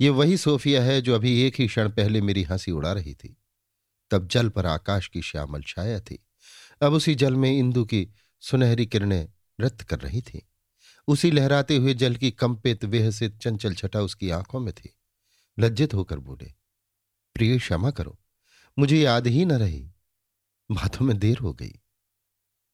ये 0.02 0.10
वही 0.10 0.38
सोफिया 0.38 0.84
है 0.84 1.02
जो 1.02 1.16
अभी 1.16 1.42
एक 1.42 1.56
ही 1.60 1.68
क्षण 1.68 1.90
पहले 1.90 2.22
मेरी 2.22 2.44
हँसी 2.44 2.72
उड़ा 2.72 2.94
रही 2.94 3.14
थी। 3.14 3.38
तब 4.12 4.28
जल 4.28 4.50
पर 4.50 4.66
आकाश 4.66 5.08
की 5.08 5.22
श्यामल 5.22 5.64
छाया 5.68 6.00
थी। 6.00 6.26
अब 6.82 6.94
उसी 6.94 7.16
जल 7.16 7.36
में 7.36 7.52
इंदु 7.52 7.86
की 7.86 8.08
सुनहरी 8.40 8.86
किरणें 8.86 9.28
नृत्य 9.60 9.86
कर 9.86 10.00
रही 10.00 10.22
थी। 10.22 10.50
उसी 11.08 11.32
लहराते 11.32 11.76
हुए 11.76 11.94
जल 11.94 12.16
की 12.16 12.32
कंपित 12.32 12.86
वेह 12.86 13.12
से 13.12 13.30
चंचल 13.30 13.74
छटा 13.74 14.02
उसकी 14.02 14.30
आँखों 14.30 14.60
में 14.60 14.74
थी। 14.74 14.96
लज्जित 15.60 15.94
होकर 15.94 16.20
बोले, 16.20 16.52
प्रिय, 17.36 17.58
क्षमा 17.58 17.92
करो, 17.92 18.20
मुझे 18.80 19.00
याद 19.00 19.28
ही 19.28 19.46
न 19.46 19.52
रही। 19.52 19.90
बातों 20.72 21.06
में 21.06 21.18
देर 21.20 21.38
हो 21.38 21.54
गई 21.54 21.72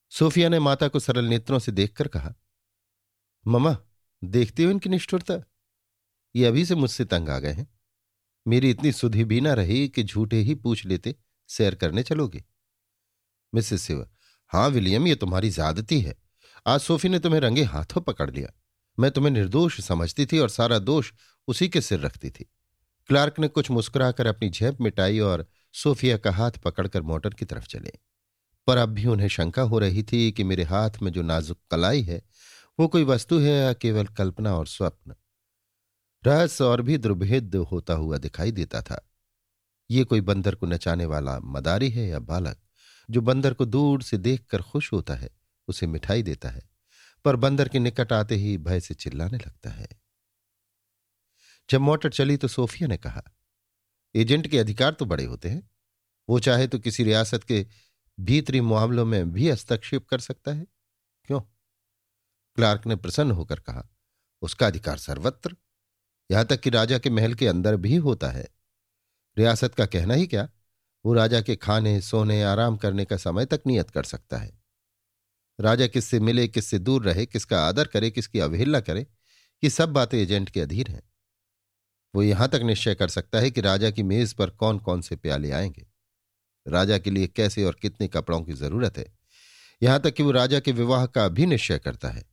सोफिया 0.10 0.50
ने 0.50 0.60
माता 0.60 0.88
को 0.88 1.00
सरल 1.00 1.26
नेत्रों 1.26 1.60
से 1.60 1.72
देखकर 1.72 2.08
कहा 2.08 2.34
ममा 3.48 3.78
देखते 4.24 4.64
हो 4.64 4.72
इनकी 4.72 4.90
निष्ठुरता? 4.90 5.44
ये 6.36 6.46
अभी 6.46 6.66
से 6.66 6.76
मुझसे 6.76 7.06
तंग 7.06 7.30
आ 7.30 7.40
गए 7.40 7.52
हैं। 7.52 7.68
मेरी 8.48 8.70
इतनी 8.70 8.92
सुधि 8.92 9.24
भी 9.24 9.42
ना 9.42 9.54
रही 9.54 9.88
कि 9.90 10.04
झूठे 10.04 10.38
ही 10.38 10.56
पूछ 10.56 10.86
लेते, 10.86 11.16
सैर 11.48 11.76
करने 11.76 12.04
चलोगे। 12.04 12.44
मिसेस 13.56 13.82
सिवा 13.82 14.08
हाँ 14.48 14.70
विलियम, 14.70 15.08
ये 15.08 15.16
तुम्हारी 15.16 15.50
ज्यादती 15.50 16.02
है। 16.02 16.16
आज 16.68 16.80
सोफी 16.80 17.10
ने 17.10 17.20
तुम्हें 17.20 17.40
रंगे 17.40 17.64
हाथों 17.64 18.02
पकड़ 18.02 18.32
लिया। 18.32 18.50
मैं 19.00 19.12
तुम्हें 19.12 19.32
निर्दोष 19.32 19.82
समझती 19.82 20.26
थी 20.26 20.40
और 20.40 20.50
सारा 20.50 20.80
दोष 20.80 21.14
उसी 21.48 21.70
के 21.70 21.82
सिर 21.82 22.00
रखती 22.00 22.30
थी। 22.30 22.50
क्लार्क 23.08 23.40
ने 23.40 23.48
कुछ 23.48 23.72
मुस्कुराकर 23.72 24.28
अपनी 24.28 24.50
झेप 24.50 24.82
मिटाई 24.82 25.20
और 25.20 25.48
सोफिया 25.74 26.18
का 26.18 26.32
हाथ 26.32 26.52
पकड़कर 26.52 27.02
मोटर 27.02 27.30
की 27.30 27.46
तरफ़ 27.46 27.68
चले। 27.68 27.92
पर 28.68 28.78
अब 28.78 28.90
भी 28.90 29.06
उन्हें 29.06 29.28
शंका 29.28 29.62
हो 29.62 29.80
रही 29.80 30.04
थी 30.04 30.32
कि 30.32 30.44
मेरे 30.44 30.64
हाथ 30.64 30.90
में 31.02 31.12
जो 31.12 31.22
नाजुक 31.22 31.58
कलाई 31.72 32.02
है, 32.02 32.22
वो 32.80 32.88
कोई 32.88 33.04
वस्तु 33.04 33.40
है 33.40 33.52
या 33.52 33.74
केवल 33.74 34.06
कल्पना 34.06 34.56
और 34.56 34.68
स्वप्न? 34.68 35.16
रहस्य 36.26 36.64
और 36.64 36.82
भी 36.82 36.98
दुर्भेद 36.98 37.56
होता 37.56 37.94
हुआ 37.94 38.18
दिखाई 38.18 38.52
देता 38.52 38.82
था। 38.82 39.10
ये 39.92 40.04
कोई 40.04 40.22
बंदर 40.22 40.56
को 40.56 40.66
नचाने 40.66 41.06
वाला 41.06 41.40
मदारी 41.40 41.90
है 41.90 42.08
या 42.08 42.20
बालक, 42.20 42.58
जो 43.12 43.22
बंदर 43.22 43.54
को 43.54 43.66
दूर 43.66 44.02
से 44.02 44.18
देखकर 44.18 44.62
खुश 44.62 44.94
होता 44.94 45.16
है? 45.16 45.39
उसे 45.70 45.88
मिठाई 45.88 46.24
देता 46.24 46.50
है, 46.50 46.62
पर 47.26 47.36
बंदर 47.36 47.68
के 47.68 47.80
निकट 47.80 48.14
आते 48.14 48.36
ही 48.36 48.58
भय 48.58 48.80
से 48.80 48.94
चिल्लाने 48.94 49.38
लगता 49.38 49.70
है। 49.70 49.88
जब 51.70 51.82
मोटर 51.82 52.10
चली 52.10 52.38
तो 52.38 52.48
सोफिया 52.48 52.88
ने 52.88 52.98
कहा, 52.98 53.24
एजेंट 54.16 54.48
के 54.48 54.60
अधिकार 54.60 54.94
तो 54.94 55.06
बड़े 55.06 55.24
होते 55.24 55.50
हैं। 55.50 55.70
वो 56.30 56.40
चाहे 56.40 56.68
तो 56.68 56.80
किसी 56.80 57.04
रियासत 57.04 57.44
के 57.44 57.66
भीतरी 58.20 58.62
मामलों 58.62 59.06
में 59.06 59.32
भी 59.32 59.50
हस्तक्षेप 59.50 60.08
कर 60.08 60.20
सकता 60.20 60.52
है। 60.52 60.66
क्यों? 61.28 61.42
क्लार्क 62.58 62.88
ने 62.88 62.96
प्रसन्न 62.96 63.32
होकर 63.32 63.60
कहा, 63.60 63.88
उसका 64.42 64.68
अधिकार 64.68 64.98
सर्वत्र। 64.98 65.56
यहाँ 66.32 66.46
तक 66.46 66.60
कि 66.60 66.70
राजा 66.70 67.00
के 67.00 67.10
महल 67.10 67.34
के 67.34 67.48
अंदर 67.48 67.76
भी 67.76 67.96
होता 67.96 68.30
है। 68.30 68.48
रियासत 69.38 69.76
का 69.76 69.86
कहना 69.86 70.14
ही 70.14 70.28
क्या? 70.28 70.50
वो 71.06 71.14
राजा 71.14 71.42
के 71.42 71.56
खाने, 71.56 72.02
सोने, 72.02 72.44
आराम 72.44 72.78
करने 72.78 73.06
का 73.06 73.18
समय 73.18 73.46
तक 73.46 73.62
नियत 73.68 73.90
कर 73.90 74.04
सकता 74.04 74.38
है। 74.38 74.59
राजा 75.60 75.88
किससे 75.88 76.20
मिले, 76.20 76.48
किससे 76.48 76.80
दूर 76.80 77.04
रहे, 77.04 77.26
किसका 77.26 77.68
आदर 77.68 77.88
करे, 77.88 78.12
किसकी 78.12 78.40
अवहेलना 78.40 78.80
करे, 78.80 79.08
ये 79.64 79.70
सब 79.70 79.90
बातें 79.90 80.18
एजेंट 80.18 80.50
के 80.50 80.62
अधीन 80.62 80.86
हैं। 80.88 81.10
वो 82.16 82.24
यहाँ 82.24 82.48
तक 82.48 82.60
निश्चय 82.64 82.96
कर 82.96 83.08
सकता 83.08 83.40
है 83.40 83.52
कि 83.52 83.62
राजा 83.62 83.92
की 83.92 84.04
मेज 84.04 84.34
पर 84.34 84.50
कौन 84.50 84.80
कौन 84.80 85.02
से 85.02 85.16
प्याले 85.16 85.52
आएँगे। 85.52 85.88
राजा 86.68 86.98
के 86.98 87.12
लिए 87.12 87.28
कैसे 87.28 87.64
और 87.64 87.76
कितने 87.82 88.08
कपड़ों 88.08 88.42
की 88.42 88.54
ज़रूरत 88.54 88.98
है? 88.98 89.18
यहाँ 89.84 90.00
तक 90.00 90.14
कि 90.14 90.24
वो 90.24 90.32
राजा 90.32 90.60
के 90.60 90.72
विवाह 90.72 91.06
का 91.06 91.28
भी 91.28 91.46
निश्चय 91.46 91.80
करता 91.80 92.10
है। 92.10 92.24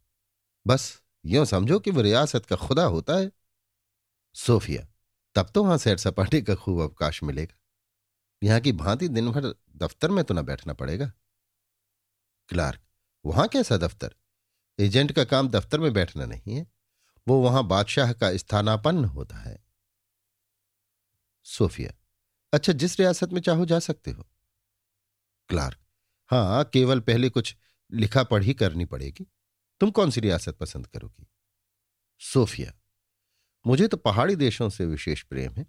बस, 0.66 1.02
यो 1.26 1.44
समझो 1.44 1.78
कि 1.78 1.90
वो 1.90 2.00
रियासत 2.00 2.46
का 2.46 2.56
खुदा 2.56 2.84
होता 2.84 3.14
है। 3.14 3.32
सोफिया, 4.34 4.86
तब 5.34 5.50
तो 5.54 5.64
वहाँ 5.64 5.78
सैर 5.78 5.96
सपाटे 5.96 6.42
का 6.42 6.54
खूब 6.54 6.80
अवकाश 6.80 7.22
मिलेगा। 7.22 7.58
यहाँ 8.42 8.60
की 8.60 8.72
भांति 8.72 9.08
दिन 9.08 9.30
भर 9.30 9.54
दफ्तर 9.76 10.10
में 10.10 10.24
तो 10.24 10.34
ना 10.34 10.42
बैठना 10.42 10.72
पड़ेगा। 10.72 11.12
क्लार्क 12.48 12.80
वहाँ 13.26 13.46
कैसा 13.48 13.76
दफ्तर? 13.76 14.14
एजेंट 14.78 15.12
का 15.12 15.24
काम 15.24 15.48
दफ्तर 15.48 15.80
में 15.80 15.92
बैठना 15.92 16.26
नहीं 16.26 16.54
है। 16.54 16.66
वो 17.26 17.40
वहाँ 17.42 17.66
बादशाह 17.66 18.12
का 18.12 18.36
स्थानापन्न 18.36 19.04
होता 19.04 19.36
है। 19.36 19.58
सोफिया 21.46 21.92
अच्छा 22.52 22.72
जिस 22.72 22.98
रियासत 23.00 23.32
में 23.32 23.40
चाहो 23.40 23.64
जा 23.66 23.78
सकते 23.78 24.10
हो। 24.10 24.26
क्लार्क 25.48 25.78
हाँ 26.30 26.64
केवल 26.64 27.00
पहले 27.00 27.28
कुछ 27.30 27.54
लिखा 27.92 28.22
पढ़ी 28.24 28.54
करनी 28.54 28.84
पड़ेगी। 28.84 29.26
तुम 29.80 29.90
कौन 29.90 30.10
सी 30.10 30.20
रियासत 30.20 30.56
पसंद 30.56 30.86
करोगी? 30.86 31.26
सोफिया, 32.20 32.72
मुझे 33.66 33.88
तो 33.88 33.96
पहाड़ी 33.96 34.36
देशों 34.36 34.68
से 34.70 34.86
विशेष 34.86 35.22
प्रेम 35.22 35.52
है। 35.52 35.66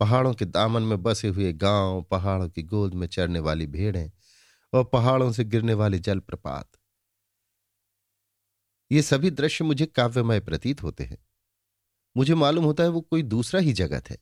पहाड़ों 0.00 0.34
के 0.34 0.44
दामन 0.44 0.82
में 0.82 1.02
बसे 1.02 1.28
हुए 1.28 1.52
गाँव, 1.52 2.02
पहाड़ों 2.02 2.48
की 2.48 2.62
गोद 2.62 2.94
में 2.94 3.06
चढ़ने 3.06 3.38
वाली 3.38 3.66
भेड़ें 3.66 4.10
और 4.72 4.84
पहाड़ों 4.84 5.32
से 5.32 5.44
गिरने 5.44 5.74
वाले 5.74 5.98
जलप्रपात। 5.98 6.72
ये 8.92 9.02
सभी 9.02 9.30
दृश्य 9.30 9.64
मुझे 9.64 9.86
काव्यमय 9.86 10.40
प्रतीत 10.40 10.82
होते 10.82 11.04
हैं। 11.04 11.26
मुझे 12.16 12.34
मालूम 12.34 12.64
होता 12.64 12.82
है 12.82 12.88
वो 12.88 13.00
कोई 13.00 13.22
दूसरा 13.22 13.60
ही 13.60 13.72
जगत 13.72 14.10
है। 14.10 14.18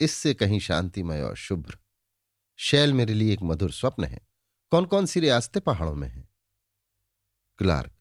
इससे 0.00 0.34
कहीं 0.34 0.60
शांतिमय 0.60 1.22
और 1.22 1.36
शुभ्र। 1.36 1.78
शैल 2.56 2.92
मेरे 2.92 3.14
लिए 3.14 3.32
एक 3.32 3.42
मधुर 3.42 3.72
स्वप्न 3.72 4.04
है। 4.04 4.28
कौन 4.70 4.84
कौन 4.84 5.06
सी 5.06 5.20
रियासतें 5.20 5.62
पहाड़ों 5.62 5.94
में 5.94 6.08
हैं? 6.08 6.28
क्लार्क, 7.58 7.92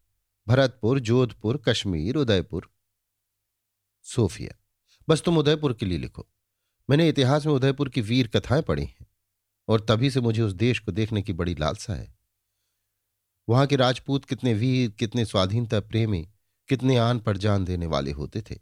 भरतपुर, 0.48 1.00
जोधपुर, 1.00 1.64
कश्मीर, 1.68 2.16
उदयपुर। 2.16 2.74
सोफिया, 4.02 4.56
बस 5.10 5.22
तुम 5.22 5.38
उदयपुर 5.38 5.74
के 5.74 5.86
लिए 5.86 5.98
लिखो। 5.98 6.28
मैंने 6.90 7.10
इतिहास 7.10 7.46
में 7.46 7.54
उदयपुर 7.54 7.90
की 7.90 8.02
वीर 8.02 8.28
कथाएँ 8.28 8.62
पढ़ी 8.62 8.86
हैं। 8.86 9.11
और 9.72 9.86
तभी 9.90 10.10
से 10.10 10.22
मुझे 10.22 10.42
उस 10.42 10.54
देश 10.54 10.80
को 10.80 10.92
देखने 10.92 11.22
की 11.22 11.34
बड़ी 11.34 11.56
लालसा 11.56 11.94
है। 11.94 12.14
वहाँ 13.48 13.68
के 13.68 13.76
राजपूत 13.76 14.26
कितने 14.26 14.54
वीर, 14.54 14.90
कितने 14.90 15.26
स्वाधीनता 15.26 15.80
प्रेमी, 15.80 16.28
कितने 16.70 16.98
आन 16.98 17.20
पर 17.20 17.38
जान 17.38 17.66
देने 17.66 17.86
वाले 17.86 18.12
होते 18.12 18.42
थे। 18.42 18.60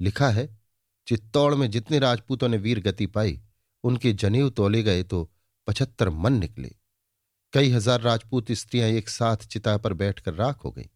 लिखा 0.00 0.28
है, 0.28 0.48
चित्तौड़ 1.06 1.54
में 1.54 1.70
जितने 1.70 1.98
राजपूतों 1.98 2.48
ने 2.48 2.56
वीर 2.56 2.80
गति 2.80 3.06
पाई, 3.06 3.40
उनके 3.84 4.12
जनेऊ 4.12 4.50
तोले 4.50 4.82
गए 4.82 5.02
तो 5.02 5.30
पचहत्तर 5.66 6.10
मन 6.10 6.32
निकले। 6.32 6.70
कई 7.52 7.70
हज़ार 7.70 8.00
राजपूत 8.00 8.52
स्त्रियाँ 8.52 8.88
एक 8.88 9.08
साथ 9.08 9.46
चिता 9.46 9.76
पर 9.76 9.92
बैठकर 9.92 10.34
राख 10.34 10.64
हो 10.64 10.70
गई। 10.70 10.90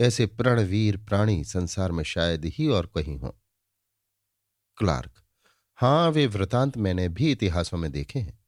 ऐसे 0.00 0.26
प्रणवीर 0.26 0.96
प्राणी 0.96 1.44
संसार 1.44 1.92
में 1.92 2.04
शायद 2.04 2.44
ही 2.44 2.66
और 2.68 2.86
कहीं 2.86 3.18
हो। 3.18 3.36
क्लार्क 4.78 5.22
हाँ, 5.78 6.10
वे 6.10 6.26
वृतांत 6.26 6.76
मैंने 6.78 7.08
भी 7.08 7.30
इतिहासों 7.32 7.78
में 7.78 7.90
देखे 7.92 8.18
हैं। 8.18 8.38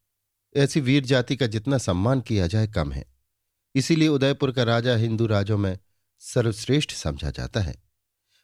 ऐसी 0.55 0.81
वीर 0.81 1.05
जाति 1.05 1.35
का 1.35 1.47
जितना 1.47 1.77
सम्मान 1.77 2.21
किया 2.21 2.47
जाए, 2.47 2.67
कम 2.67 2.91
है। 2.91 3.05
इसीलिए 3.75 4.07
उदयपुर 4.07 4.51
का 4.51 4.63
राजा 4.63 4.95
हिंदू 4.95 5.25
राजों 5.25 5.57
में 5.57 5.77
सर्वश्रेष्ठ 6.21 6.91
समझा 6.91 7.31
जाता 7.31 7.59
है। 7.59 7.75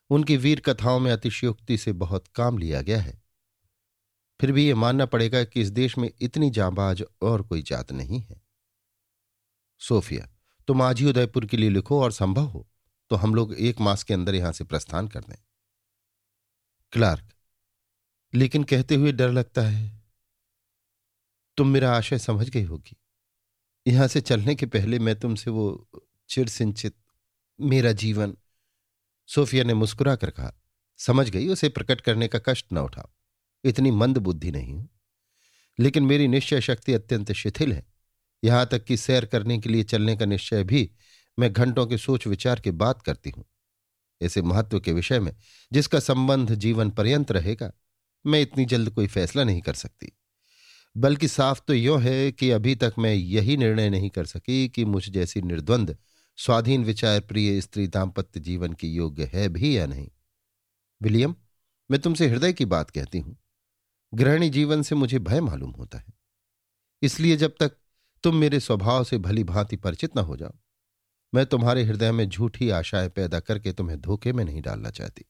उनकी 0.10 0.38
वीर 0.38 0.60
कथाओं 0.60 1.00
में 1.00 1.12
अतिशयोक्ति 1.12 1.78
से 1.78 1.94
बहुत 1.94 2.28
काम 2.28 2.58
लिया 2.58 2.82
गया 2.82 3.02
है। 3.02 3.22
फिर 4.40 4.52
भी 4.52 4.68
यह 4.68 4.76
मानना 4.76 5.06
पड़ेगा 5.06 5.44
कि 5.44 5.62
इस 5.62 5.70
देश 5.70 5.98
में 5.98 6.10
इतनी 6.22 6.50
जाबाज 6.50 7.04
और 7.22 7.42
कोई 7.42 7.62
जात 7.62 7.92
नहीं 7.92 8.22
है। 8.22 8.42
सोफिया, 9.82 10.28
तुम 10.68 10.82
आज 10.82 11.00
ही 11.00 11.10
उदयपुर 11.10 11.46
के 11.46 11.58
लिए 11.58 11.70
लिखो 11.70 12.02
और 12.04 12.12
संभव 12.12 12.46
हो 12.46 12.68
तो 13.12 13.16
हम 13.16 13.36
लोग 13.36 13.54
एक 13.54 13.80
मास 13.80 14.04
के 14.04 14.14
अंदर 14.14 14.36
यहाँ 14.36 14.52
से 14.52 14.64
प्रस्थान 14.64 15.08
कर 15.08 15.20
दें। 15.20 15.38
क्लार्क 16.94 17.35
लेकिन 18.36 18.64
कहते 18.64 18.96
हुए 18.96 19.12
डर 19.12 19.32
लगता 19.32 19.62
है। 19.62 20.04
तुम 21.58 21.68
मेरा 21.68 21.98
आशय 21.98 22.18
समझ 22.18 22.50
गई 22.50 22.64
होगी। 22.64 22.98
यहाँ 23.88 24.08
से 24.08 24.22
चलने 24.22 24.56
के 24.56 24.66
पहले 24.66 25.00
मैं 25.00 25.20
तुमसे 25.20 25.52
वो 25.52 25.90
चिड़ 26.30 26.50
सिंचित 26.50 26.96
मेरा 27.62 27.92
जीवन, 27.92 28.38
सोफिया 29.28 29.64
ने 29.64 29.74
मुस्कुरा 29.74 30.16
कर 30.16 30.30
कहा, 30.30 30.54
समझ 30.98 31.30
गई, 31.30 31.48
उसे 31.48 31.70
प्रकट 31.70 32.02
करने 32.02 32.28
का 32.28 32.40
कष्ट 32.46 32.66
न 32.74 32.78
उठाओ। 32.78 33.10
इतनी 33.64 33.92
मंद 33.92 34.18
बुद्धि 34.18 34.52
नहीं 34.52 34.74
हूँ। 34.74 34.90
लेकिन 35.80 36.04
मेरी 36.04 36.28
निश्चय 36.28 36.62
शक्ति 36.62 36.94
अत्यंत 36.94 37.32
शिथिल 37.32 37.74
है। 37.74 37.86
यहाँ 38.44 38.66
तक 38.66 38.84
कि 38.84 38.98
सैर 38.98 39.26
करने 39.26 39.58
के 39.58 39.70
लिए 39.70 39.84
चलने 39.84 40.18
का 40.18 40.26
निश्चय 40.26 40.64
भी 40.64 40.92
मैं 41.40 41.54
घंटों 41.54 41.88
के 41.88 41.98
सोच 41.98 42.28
विचार 42.28 42.60
के 42.60 42.72
बात 42.72 43.02
करती 43.02 43.30
हूँ। 43.30 43.46
ऐसे 44.22 44.42
महत्व 44.42 44.80
के 44.80 44.94
विषय 44.94 45.20
में, 45.20 45.36
जिसका 45.74 46.00
संबंध 46.00 46.56
जीवन 46.56 46.90
पर्यंत 46.90 47.32
रहेगा 47.32 47.72
मैं 48.26 48.42
इतनी 48.42 48.66
जल्द 48.66 48.90
कोई 48.90 49.08
फैसला 49.08 49.44
नहीं 49.44 49.62
कर 49.62 49.74
सकती। 49.74 50.12
बल्कि 50.98 51.28
साफ़ 51.28 51.62
तो 51.68 51.74
यो 51.74 51.98
है 51.98 52.32
कि 52.32 52.52
अभी 52.52 52.76
तक 52.76 52.94
मैं 53.00 53.14
यही 53.14 53.58
निर्णय 53.58 53.90
नहीं 53.90 54.10
कर 54.10 54.26
सकी 54.26 54.70
कि 54.70 54.86
मुझ 54.86 55.10
जैसी 55.10 55.42
निर्द्वंद, 55.42 55.98
स्वाधीन 56.38 56.84
विचार 56.84 57.20
प्रिय 57.20 57.62
स्त्री 57.62 57.88
दाम्पत्य 57.88 58.40
जीवन 58.40 58.74
की 58.74 58.88
योग्य 58.88 59.32
है 59.34 59.50
भी 59.50 59.78
या 59.78 59.86
नहीं। 59.86 60.10
विलियम, 61.02 61.36
मैं 61.92 62.02
तुमसे 62.02 62.28
हृदय 62.28 62.54
की 62.54 62.66
बात 62.66 62.90
कहती 62.90 63.20
हूँ। 63.20 63.38
गृहिणी 64.14 64.50
जीवन 64.50 64.82
से 64.82 64.96
मुझे 64.96 65.20
भय 65.20 65.42
मालूम 65.42 65.72
होता 65.72 65.98
है। 65.98 66.14
इसलिए 67.02 67.36
जब 67.36 67.56
तक 67.60 67.72
तुम 68.24 68.36
मेरे 68.36 68.60
स्वभाव 68.60 69.04
से 69.04 69.18
भली 69.18 69.44
भांति 69.44 69.76
परिचित 69.76 70.18
न 70.18 70.20
हो 70.20 70.38
जाओ, 70.38 70.54
मैं 71.34 71.46
तुम्हारे 71.46 71.84
हृदय 71.84 72.12
में 72.12 72.30
झूठी 72.30 72.70
आशाएँ 72.70 73.10
पैदा 73.10 73.40
करके 73.40 73.74
तुम्हें 73.74 74.02
धोखे 74.02 74.34
में 74.34 74.46
नहीं 74.46 74.62
डालना 74.62 74.90
चाहती। 74.90 75.26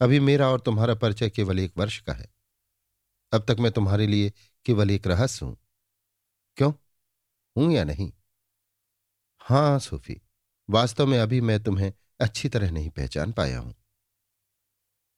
अभी 0.00 0.20
मेरा 0.20 0.48
और 0.48 0.60
तुम्हारा 0.60 0.94
परिचय 0.94 1.30
केवल 1.30 1.58
एक 1.58 1.72
वर्ष 1.76 2.00
का 2.00 2.12
है। 2.12 2.34
अब 3.32 3.44
तक 3.48 3.56
मैं 3.60 3.72
तुम्हारे 3.72 4.06
लिए 4.06 4.32
केवल 4.64 4.90
एक 4.90 5.06
रहस्य 5.06 5.46
हूँ। 5.46 5.56
क्यों? 6.56 6.72
हूँ 7.56 7.72
या 7.72 7.84
नहीं? 7.84 8.12
हाँ, 9.38 9.78
सूफी, 9.78 10.20
वास्तव 10.70 11.06
में 11.06 11.18
अभी 11.18 11.40
मैं 11.40 11.62
तुम्हें 11.62 11.92
अच्छी 12.20 12.48
तरह 12.48 12.70
नहीं 12.70 12.90
पहचान 12.90 13.32
पाया 13.32 13.58
हूँ। 13.58 13.74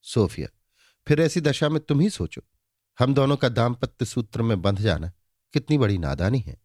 सोफिया, 0.01 0.47
फिर 1.07 1.21
ऐसी 1.21 1.41
दशा 1.41 1.69
में 1.69 1.83
तुम 1.83 1.99
ही 1.99 2.09
सोचो। 2.09 2.41
हम 2.99 3.13
दोनों 3.13 3.37
का 3.37 3.49
दाम्पत्य 3.49 4.05
सूत्र 4.05 4.41
में 4.41 4.61
बंध 4.61 4.79
जाना 4.79 5.11
कितनी 5.53 5.77
बड़ी 5.77 5.97
नादानी 5.97 6.39
है। 6.39 6.61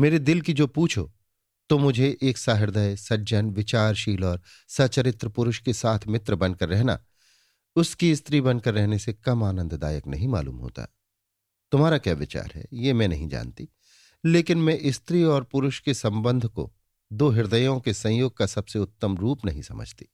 मेरे 0.00 0.18
दिल 0.18 0.40
की 0.40 0.52
जो 0.52 0.66
पूछो 0.66 1.12
तो 1.68 1.78
मुझे 1.78 2.18
एक 2.22 2.38
सहृदय 2.38 2.96
सज्जन, 2.96 3.50
विचारशील 3.50 4.24
और 4.24 4.42
सचरित्र 4.68 5.28
पुरुष 5.28 5.58
के 5.58 5.72
साथ 5.72 5.98
मित्र 6.06 6.34
बनकर 6.34 6.68
रहना, 6.68 7.04
उसकी 7.76 8.16
स्त्री 8.16 8.40
बनकर 8.40 8.74
रहने 8.74 8.98
से 8.98 9.12
कम 9.12 9.44
आनंददायक 9.44 10.06
नहीं 10.06 10.28
मालूम 10.28 10.56
होता। 10.56 10.96
तुम्हारा 11.72 11.98
क्या 11.98 12.14
विचार 12.14 12.52
है, 12.54 12.66
ये 12.72 12.92
मैं 12.92 13.08
नहीं 13.08 13.28
जानती। 13.28 13.68
लेकिन 14.24 14.58
मैं 14.58 14.78
स्त्री 14.86 15.24
और 15.24 15.44
पुरुष 15.44 15.80
के 15.80 15.94
संबंध 15.94 16.46
को 16.46 16.72
दो 17.12 17.28
हृदयों 17.28 17.80
के 17.80 17.94
संयोग 17.94 18.36
का 18.36 18.46
सबसे 18.46 18.78
उत्तम 18.78 19.16
रूप 19.16 19.44
नहीं 19.44 19.62
समझती। 19.62 20.06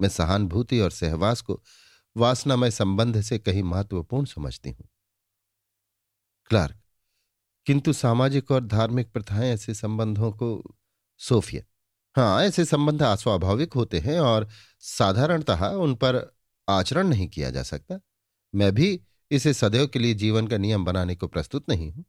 मैं 0.00 0.08
सहानुभूति 0.08 0.80
और 0.80 0.90
सहवास 0.90 1.40
को 1.40 1.62
वासनामय 2.16 2.70
संबंध 2.70 3.20
से 3.20 3.38
कहीं 3.38 3.62
महत्वपूर्ण 3.62 4.26
समझती 4.26 4.70
हूँ। 4.70 4.88
क्लार्क 6.46 6.83
किंतु 7.66 7.92
सामाजिक 7.92 8.50
और 8.50 8.64
धार्मिक 8.64 9.12
प्रथाएँ 9.12 9.50
ऐसे 9.50 9.74
संबंधों 9.74 10.32
को 10.32 10.76
सोफिया। 11.18 11.62
हाँ 12.16 12.42
ऐसे 12.42 12.64
संबंध 12.64 13.02
अस्वाभाविक 13.02 13.72
होते 13.72 13.98
हैं 13.98 14.20
और 14.20 14.48
साधारणतः 14.80 15.66
उन 15.66 15.94
पर 15.94 16.36
आचरण 16.68 17.08
नहीं 17.08 17.28
किया 17.28 17.50
जा 17.50 17.62
सकता। 17.62 18.00
मैं 18.54 18.74
भी 18.74 19.00
इसे 19.30 19.54
सदैव 19.54 19.86
के 19.86 19.98
लिए 19.98 20.14
जीवन 20.14 20.46
का 20.46 20.58
नियम 20.58 20.84
बनाने 20.84 21.14
को 21.14 21.28
प्रस्तुत 21.28 21.68
नहीं 21.68 21.92
हूँ। 21.92 22.04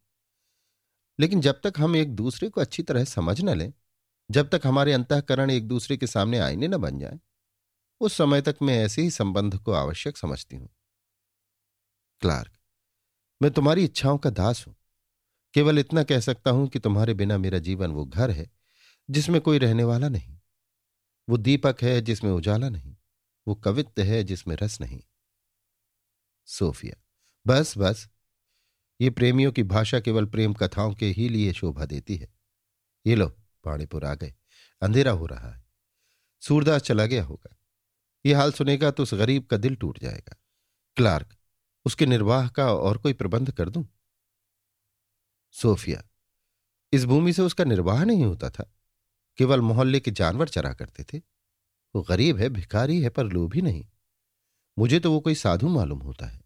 लेकिन 1.20 1.40
जब 1.40 1.60
तक 1.64 1.72
हम 1.78 1.96
एक 1.96 2.14
दूसरे 2.16 2.48
को 2.48 2.60
अच्छी 2.60 2.82
तरह 2.82 3.04
समझ 3.04 3.40
न 3.40 3.56
लें, 3.56 3.72
जब 4.30 4.48
तक 4.48 4.60
हमारे 4.66 4.92
अंतकरण 4.92 5.50
एक 5.50 5.68
दूसरे 5.68 5.96
के 5.96 6.06
सामने 6.06 6.38
आईने 6.38 6.68
न 6.68 6.76
बन 6.76 6.98
जाए, 6.98 7.18
उस 8.00 8.16
समय 8.16 8.42
तक 8.42 8.56
मैं 8.62 8.84
ऐसे 8.84 9.02
ही 9.02 9.10
संबंध 9.10 9.58
को 9.58 9.72
आवश्यक 9.72 10.16
समझती 10.16 10.56
हूँ। 10.56 10.68
क्लार्क, 12.20 12.52
मैं 13.42 13.50
तुम्हारी 13.50 13.84
इच्छाओं 13.84 14.18
का 14.18 14.30
दास 14.30 14.66
हूँ। 14.66 14.74
केवल 15.56 15.78
इतना 15.78 16.02
कह 16.02 16.20
सकता 16.20 16.50
हूँ 16.50 16.68
कि 16.68 16.78
तुम्हारे 16.78 17.14
बिना 17.14 17.38
मेरा 17.38 17.58
जीवन 17.58 17.90
वो 17.90 18.06
घर 18.06 18.30
है, 18.30 18.50
जिसमें 19.10 19.40
कोई 19.40 19.58
रहने 19.58 19.84
वाला 19.84 20.08
नहीं। 20.08 20.38
वो 21.28 21.36
दीपक 21.36 21.76
है, 21.82 22.00
जिसमें 22.00 22.30
उजाला 22.30 22.68
नहीं। 22.68 22.96
वो 23.48 23.54
कवित्व 23.54 24.02
है, 24.02 24.24
जिसमें 24.24 24.56
रस 24.56 24.80
नहीं। 24.80 25.02
सोफिया, 26.46 27.04
बस 27.46 27.78
बस। 27.78 28.08
ये 29.00 29.10
प्रेमियों 29.10 29.52
की 29.52 29.62
भाषा 29.62 30.00
केवल 30.00 30.26
प्रेम 30.26 30.54
कथाओं 30.54 30.94
के 30.94 31.06
ही 31.06 31.28
लिए 31.28 31.52
शोभा 31.52 31.84
देती 31.84 32.16
है। 32.16 32.28
ये 33.06 33.14
लो, 33.14 33.28
पाणीपुर 33.64 34.04
आ 34.04 34.14
गए। 34.14 34.34
अंधेरा 34.82 35.12
हो 35.12 35.26
रहा 35.26 35.52
है। 35.52 35.64
सूरदास 36.42 36.82
चला 36.82 37.06
गया 37.06 37.24
होगा। 37.24 37.56
ये 38.26 38.34
हाल 38.34 38.52
सुनेगा 38.52 38.90
तो 38.90 39.02
उस 39.02 39.14
गरीब 39.14 39.46
का 39.46 39.56
दिल 39.56 39.76
टूट 39.76 39.98
जाएगा। 39.98 40.36
क्लार्क, 40.96 41.36
उसके 41.84 42.06
निर्वाह 42.06 42.48
का 42.48 42.72
और 42.72 42.98
कोई 42.98 43.12
प्रबंध 43.12 43.50
कर 43.50 43.68
दूँ? 43.68 43.95
सोफिया, 45.56 46.02
इस 46.92 47.04
भूमि 47.04 47.32
से 47.32 47.42
उसका 47.42 47.64
निर्वाह 47.64 48.04
नहीं 48.04 48.24
होता 48.24 48.50
था। 48.50 48.70
केवल 49.38 49.60
मोहल्ले 49.60 50.00
के 50.00 50.10
जानवर 50.10 50.48
चरा 50.48 50.72
करते 50.74 51.04
थे। 51.04 51.18
वो 51.94 52.02
गरीब 52.02 52.38
है, 52.38 52.48
भिखारी 52.48 53.00
है, 53.00 53.08
पर 53.08 53.24
लोभी 53.24 53.62
नहीं। 53.62 53.84
मुझे 54.78 55.00
तो 55.00 55.12
वो 55.12 55.20
कोई 55.20 55.34
साधु 55.34 55.68
मालूम 55.68 55.98
होता 55.98 56.26
है। 56.26 56.40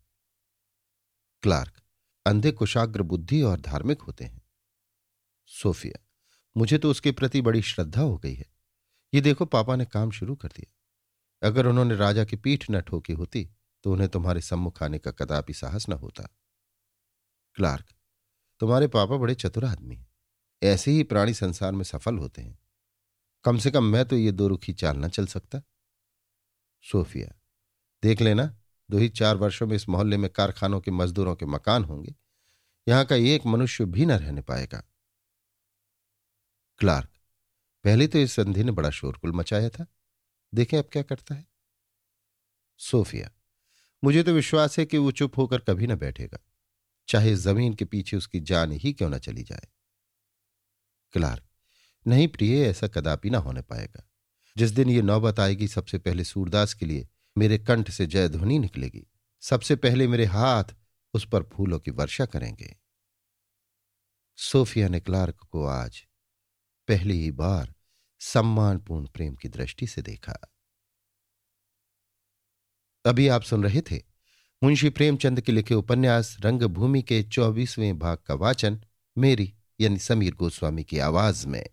क्लार्क, 1.43 1.83
अंधे 2.27 2.53
कुशाग्र 2.53 3.03
बुद्धि 3.03 3.43
और 3.43 3.61
धार्मिक 3.61 4.03
होते 4.03 4.25
हैं। 4.25 4.43
सोफिया, 5.47 6.07
मुझे 6.57 6.79
तो 6.79 6.91
उसके 6.91 7.13
प्रति 7.13 7.41
बड़ी 7.41 7.63
श्रद्धा 7.63 8.03
हो 8.03 8.19
गई 8.19 8.35
है। 8.35 8.51
ये 9.15 9.21
देखो, 9.21 9.45
पापा 9.45 9.77
ने 9.77 9.85
काम 9.85 10.11
शुरू 10.11 10.35
कर 10.35 10.49
दिया। 10.49 11.49
अगर 11.49 11.67
उन्होंने 11.67 11.97
राजा 11.97 12.25
की 12.25 12.37
पीठ 12.37 12.71
न 12.71 12.81
ठोकी 12.81 13.13
होती 13.13 13.49
तो 13.85 13.93
उन्हें 13.93 14.09
तुम्हारे 14.09 14.41
सम्मुख 14.41 14.83
आने 14.83 14.99
का 14.99 15.11
कदापि 15.11 15.55
साहस 15.55 15.89
न 15.89 15.93
होता। 15.93 16.29
क्लार्क 17.55 17.95
तुम्हारे 18.61 18.87
पापा 18.89 19.17
बड़े 19.17 19.35
चतुर 19.35 19.65
आदमी 19.65 19.97
हैं। 19.97 20.09
ऐसे 20.63 20.91
ही 20.91 21.03
प्राणी 21.03 21.35
संसार 21.35 21.73
में 21.73 21.85
सफल 21.85 22.19
होते 22.19 22.43
हैं। 22.43 22.59
कम 23.45 23.59
से 23.59 23.71
कम 23.71 23.85
मैं 23.85 24.05
तो 24.05 24.17
ये 24.17 24.33
दो 24.33 24.49
रुखी 24.49 24.73
चाल 24.73 24.97
न 24.97 25.09
चल 25.09 25.27
सकता। 25.27 25.63
सोफिया, 26.83 27.41
देख 28.03 28.21
लेना, 28.21 28.57
दो 28.91 28.99
ही 28.99 29.09
चार 29.09 29.37
वर्षों 29.37 29.67
में 29.67 29.77
इस 29.77 29.89
मोहल्ले 29.89 30.17
में 30.17 30.31
कारखानों 30.31 30.81
के 30.81 30.91
मजदूरों 30.91 31.35
के 31.37 31.47
मकान 31.47 31.85
होंगे। 31.85 32.15
यहाँ 32.89 33.05
का 33.05 33.15
एक 33.15 33.47
मनुष्य 33.47 33.85
भी 33.85 34.07
न 34.07 34.13
रहने 34.13 34.41
पाएगा। 34.41 34.83
क्लार्क, 36.79 37.11
पहले 37.85 38.09
तो 38.09 38.19
इस 38.19 38.33
संधि 38.33 38.65
ने 38.65 38.73
बड़ा 38.73 38.91
शोरकुल 38.91 39.33
मचाया 39.33 39.69
था। 39.69 39.87
देखें 40.55 40.79
अब 40.79 40.89
क्या 40.93 41.03
करता 41.03 41.35
है। 41.35 41.47
सोफिया, 42.79 43.31
मुझे 44.05 44.23
तो 44.23 44.33
विश्वास 44.33 44.79
है 44.79 44.87
कि 44.87 44.99
वो 44.99 45.11
चुप 45.11 45.39
होकर 45.39 45.59
कभी 45.59 45.87
ना 45.87 45.95
बैठेगा। 45.97 46.39
चाहे 47.11 47.35
ज़मीन 47.35 47.75
के 47.75 47.85
पीछे 47.85 48.17
उसकी 48.17 48.41
जान 48.41 48.73
ही 48.73 48.93
क्यों 48.93 49.11
न 49.11 49.19
चली 49.19 49.43
जाए। 49.43 49.69
क्लार्क, 51.13 51.45
नहीं 52.07 52.29
प्रिय, 52.29 52.67
ऐसा 52.67 52.89
कदापि 52.89 53.31
ना 53.31 53.39
होने 53.39 53.63
पाएगा। 53.63 54.11
जिस 54.57 54.71
दिन 54.71 54.89
ये 54.89 55.03
नौबत 55.03 55.41
आएगी, 55.41 55.69
सबसे 55.69 55.99
पहले 55.99 56.25
सूरदास 56.25 56.75
के 56.75 56.87
लिए 56.87 57.09
मेरे 57.39 57.59
कंठ 57.59 57.91
से 57.91 58.07
जय 58.07 58.29
ध्वनि 58.29 58.59
निकलेगी। 58.59 59.07
सबसे 59.41 59.77
पहले 59.77 60.09
मेरे 60.09 60.25
हाथ 60.25 60.65
उस 61.15 61.29
पर 61.29 61.43
फूलों 61.43 61.81
की 61.81 61.91
वर्षा 61.91 62.27
करेंगे। 62.27 62.77
सोफिया 64.37 64.89
ने 64.89 65.01
क्लार्क 65.01 65.37
को 65.37 65.65
आज 65.65 66.07
पहली 66.89 67.21
ही 67.21 67.31
बार 67.31 67.75
सम्मानपूर्ण 68.19 69.07
प्रेम 69.07 69.35
की 69.35 69.49
दृष्टि 69.49 69.87
से 69.87 70.03
देखा। 70.03 70.37
अभी 73.07 73.29
आप 73.29 73.43
सुन 73.43 73.65
रहे 73.65 73.81
थे 73.81 74.10
मुंशी 74.63 74.89
प्रेमचंद 74.89 75.41
के 75.41 75.53
लिखे 75.53 75.75
उपन्यास 75.75 76.37
रंगभूमि 76.41 77.03
के 77.03 77.23
चौबीसवें 77.23 77.99
भाग 77.99 78.19
का 78.27 78.35
वाचन 78.35 78.81
मेरी 79.19 79.55
यानी 79.81 79.99
समीर 79.99 80.35
गोस्वामी 80.35 80.85
की 80.85 80.99
आवाज़ 80.99 81.47
में। 81.47 81.67